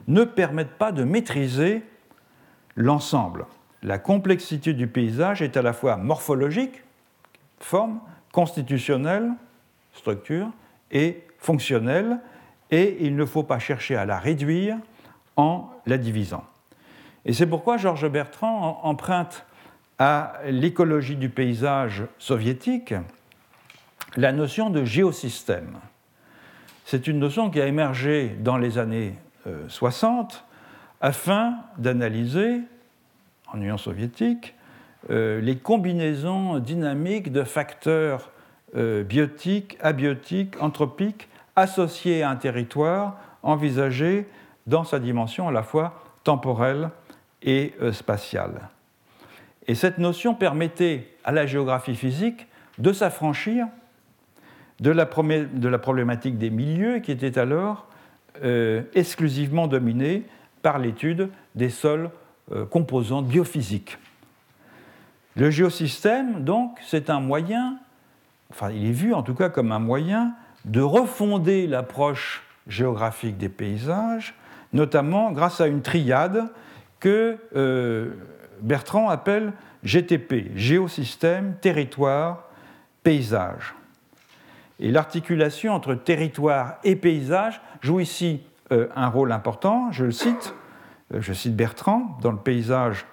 [0.08, 1.82] ne permettent pas de maîtriser
[2.76, 3.46] l'ensemble.
[3.82, 6.82] La complexité du paysage est à la fois morphologique,
[7.60, 8.00] forme,
[8.32, 9.30] constitutionnelle,
[9.92, 10.48] structure
[10.90, 12.18] et fonctionnelle,
[12.70, 14.76] et il ne faut pas chercher à la réduire
[15.36, 16.44] en la divisant.
[17.24, 19.44] Et c'est pourquoi Georges Bertrand emprunte
[19.98, 22.94] à l'écologie du paysage soviétique
[24.16, 25.78] la notion de géosystème.
[26.84, 29.14] C'est une notion qui a émergé dans les années
[29.68, 30.38] 60 euh,
[31.00, 32.60] afin d'analyser,
[33.52, 34.54] en Union soviétique,
[35.10, 38.30] euh, les combinaisons dynamiques de facteurs
[38.76, 44.28] euh, biotique, abiotique, anthropique, associé à un territoire envisagé
[44.66, 46.90] dans sa dimension à la fois temporelle
[47.42, 48.68] et spatiale.
[49.66, 52.46] Et cette notion permettait à la géographie physique
[52.78, 53.66] de s'affranchir
[54.82, 57.86] de la, problématique des milieux qui était alors
[58.44, 60.24] euh, exclusivement dominée
[60.62, 62.10] par l'étude des seules
[62.70, 63.98] composantes biophysiques.
[65.36, 67.78] Le géosystème, donc, c'est un moyen
[68.52, 73.48] enfin il est vu en tout cas comme un moyen de refonder l'approche géographique des
[73.48, 74.34] paysages,
[74.72, 76.44] notamment grâce à une triade
[77.00, 78.12] que euh,
[78.60, 79.52] Bertrand appelle
[79.82, 82.48] GTP, géosystème, territoire,
[83.02, 83.74] paysage.
[84.82, 90.54] Et l'articulation entre territoire et paysage joue ici euh, un rôle important, je le cite,
[91.14, 93.06] euh, je cite Bertrand dans le paysage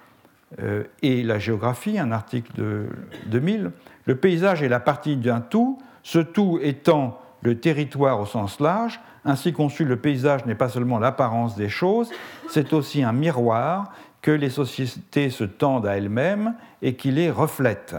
[1.00, 2.88] et la géographie, un article de
[3.26, 3.70] 2000,
[4.04, 9.00] le paysage est la partie d'un tout, ce tout étant le territoire au sens large.
[9.24, 12.10] Ainsi conçu, le paysage n'est pas seulement l'apparence des choses,
[12.48, 13.92] c'est aussi un miroir
[14.22, 17.96] que les sociétés se tendent à elles-mêmes et qui les reflètent.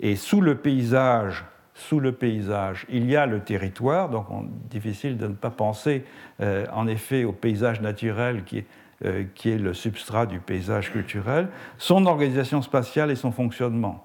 [0.00, 1.44] Et sous le paysage,
[1.76, 4.26] sous le paysage, il y a le territoire, donc
[4.70, 6.04] difficile de ne pas penser
[6.40, 8.66] euh, en effet au paysage naturel qui est,
[9.04, 14.02] euh, qui est le substrat du paysage culturel, son organisation spatiale et son fonctionnement.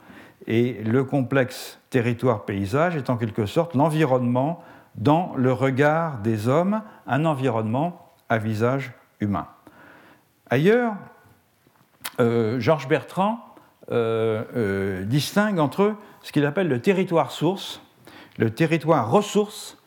[0.48, 4.62] Et le complexe territoire-paysage est en quelque sorte l'environnement
[4.96, 8.92] dans le regard des hommes, un environnement à visage
[9.22, 9.48] humain.
[10.50, 10.96] Ailleurs,
[12.20, 13.40] euh, Georges Bertrand
[15.06, 17.82] distingue entre ce qu'il appelle le territoire source,
[18.38, 19.78] le territoire ressource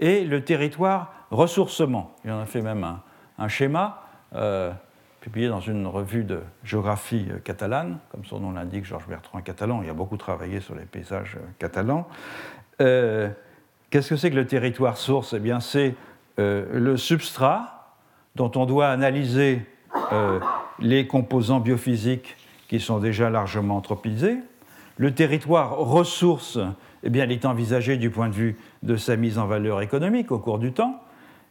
[0.00, 2.14] et le territoire ressourcement.
[2.24, 2.84] Il en a fait même
[3.38, 4.02] un, schéma
[5.24, 9.42] publié dans une revue de géographie euh, catalane, comme son nom l'indique, Georges Bertrand est
[9.42, 12.06] catalan, il a beaucoup travaillé sur les paysages euh, catalans.
[12.82, 13.30] Euh,
[13.88, 15.32] qu'est-ce que c'est que le territoire source?
[15.32, 15.94] Eh bien, c'est
[16.36, 17.94] le substrat
[18.34, 19.64] dont on doit analyser
[20.12, 20.40] euh,
[20.80, 22.36] les composants biophysiques
[22.68, 24.38] qui sont déjà largement anthropisés.
[24.96, 26.58] Le territoire ressource,
[27.02, 30.30] eh bien, il est envisagé du point de vue de sa mise en valeur économique
[30.30, 31.00] au cours du temps.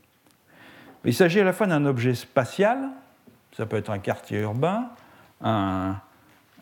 [1.06, 2.90] Il s'agit à la fois d'un objet spatial,
[3.56, 4.90] ça peut être un quartier urbain,
[5.42, 5.96] un,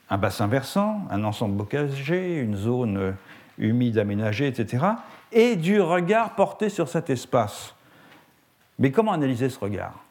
[0.10, 3.16] un bassin versant, un ensemble bocager, une zone
[3.58, 4.86] humide aménagée, etc.,
[5.32, 7.76] et du regard porté sur cet espace.
[8.80, 10.04] Mais comment analyser ce regard?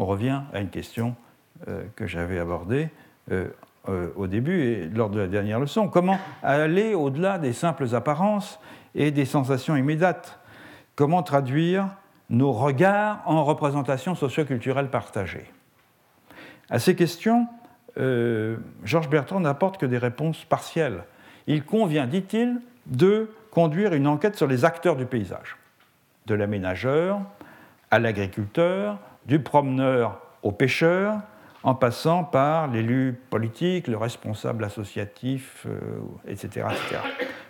[0.00, 1.16] On revient à une question
[1.66, 2.88] euh, que j'avais abordée
[3.32, 3.48] euh,
[3.88, 5.88] euh, au début et lors de la dernière leçon.
[5.88, 8.60] Comment aller au-delà des simples apparences
[8.94, 10.38] et des sensations immédiates?
[10.94, 11.88] Comment traduire
[12.30, 15.50] nos regards en représentations socioculturelles partagées?
[16.70, 17.48] À ces questions,
[17.96, 21.02] Georges Bertrand n'apporte que des réponses partielles.
[21.48, 25.56] Il convient, dit-il, de conduire une enquête sur les acteurs du paysage,
[26.26, 27.20] de l'aménageur
[27.90, 28.98] à l'agriculteur,
[29.28, 31.20] du promeneur au pêcheur,
[31.62, 35.66] en passant par l'élu politique, le responsable associatif,
[36.26, 36.98] etc., euh, etc.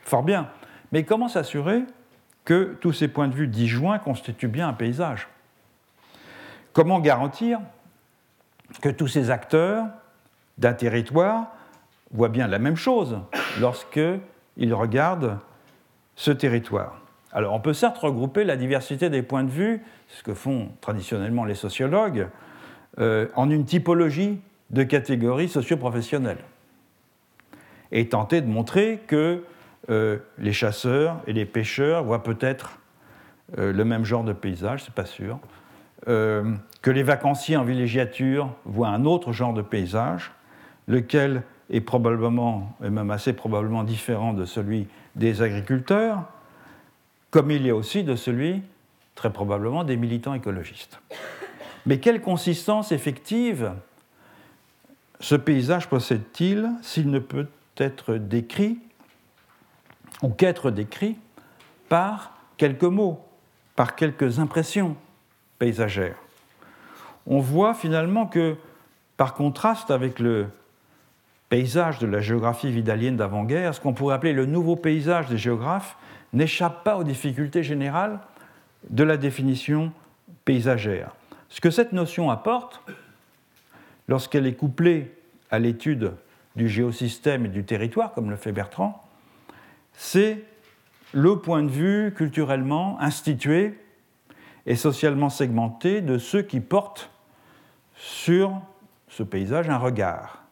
[0.03, 0.49] Fort bien.
[0.91, 1.85] Mais comment s'assurer
[2.45, 5.29] que tous ces points de vue disjoints constituent bien un paysage?
[6.73, 7.61] Comment garantir
[8.83, 9.87] que tous ces acteurs
[10.57, 11.47] d'un territoire
[12.11, 13.19] voient bien la même chose
[13.61, 15.39] lorsqu'ils regardent
[16.17, 17.01] ce territoire?
[17.39, 21.45] Alors on peut certes regrouper la diversité des points de vue, ce que font traditionnellement
[21.45, 22.27] les sociologues,
[22.99, 26.43] euh, en une typologie de catégories socioprofessionnelles
[27.93, 29.45] et tenter de montrer que
[29.89, 32.81] euh, les chasseurs et les pêcheurs voient peut-être
[33.57, 35.39] euh, le même genre de paysage, c'est pas sûr,
[36.07, 40.33] que les vacanciers en villégiature voient un autre genre de paysage,
[40.89, 46.25] lequel est probablement, et même assez probablement différent de celui des agriculteurs,
[47.31, 48.63] comme il y a aussi de celui,
[49.15, 51.01] très probablement, des militants écologistes.
[51.87, 53.73] Mais quelle consistance effective
[55.21, 58.79] ce paysage possède-t-il s'il ne peut être décrit
[60.23, 61.17] ou qu'être décrit
[61.89, 63.25] par quelques mots,
[63.77, 64.97] par quelques impressions
[65.59, 66.17] paysagères?
[67.27, 68.57] On voit finalement que,
[69.17, 70.47] par contraste avec le
[71.49, 75.97] paysage de la géographie vidalienne d'avant-guerre, ce qu'on pourrait appeler le nouveau paysage des géographes,
[76.33, 78.21] n'échappe pas aux difficultés générales
[78.91, 79.93] de la définition
[80.45, 81.15] paysagère.
[81.49, 82.83] Ce que cette notion apporte,
[84.09, 85.15] lorsqu'elle est couplée
[85.51, 86.13] à l'étude
[86.57, 89.05] du géosystème et du territoire, comme le fait Bertrand,
[89.95, 90.45] c'est
[91.13, 93.79] le point de vue culturellement institué
[94.67, 97.11] et socialement segmenté de ceux qui portent
[97.95, 98.61] sur
[99.09, 100.45] ce paysage un regard.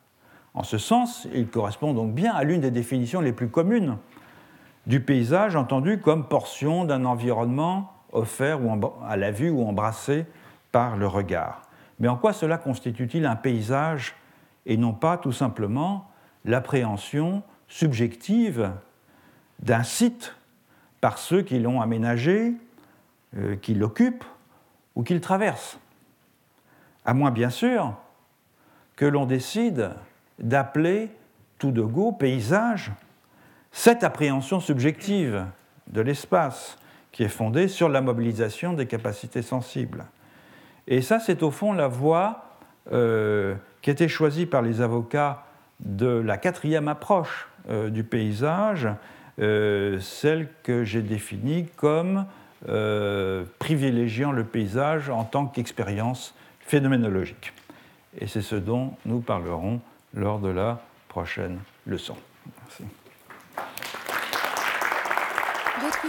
[0.55, 3.99] En ce sens, il correspond donc bien à l'une des définitions les plus communes
[4.87, 8.61] du paysage, entendu comme portion d'un environnement offert
[9.07, 10.27] à la vue ou embrassé
[10.73, 11.63] par le regard.
[11.99, 14.15] Mais en quoi cela constitue-t-il un paysage
[14.65, 16.09] et non pas tout simplement
[16.45, 18.71] l'appréhension subjective
[19.61, 20.35] d'un site
[21.01, 22.55] par ceux qui l'ont aménagé,
[23.37, 24.25] euh, qui l'occupent
[24.95, 25.79] ou qui le traversent?
[27.05, 27.95] À moins bien sûr
[28.95, 29.91] que l'on décide
[30.39, 31.11] d'appeler
[31.59, 32.93] tout de go paysage
[33.77, 35.45] cette appréhension subjective
[35.89, 36.79] de l'espace
[37.13, 40.07] qui est fondée sur la mobilisation des capacités sensibles.
[40.89, 42.57] Et ça, c'est au fond la voie
[42.91, 45.45] euh, qui a été choisie par les avocats
[45.81, 47.49] de la quatrième approche
[47.89, 48.89] du paysage,
[49.37, 52.25] celle que j'ai définie comme
[53.59, 57.53] privilégiant le paysage en tant qu'expérience phénoménologique.
[58.19, 59.81] Et c'est ce dont nous parlerons
[60.15, 62.17] lors de la prochaine leçon.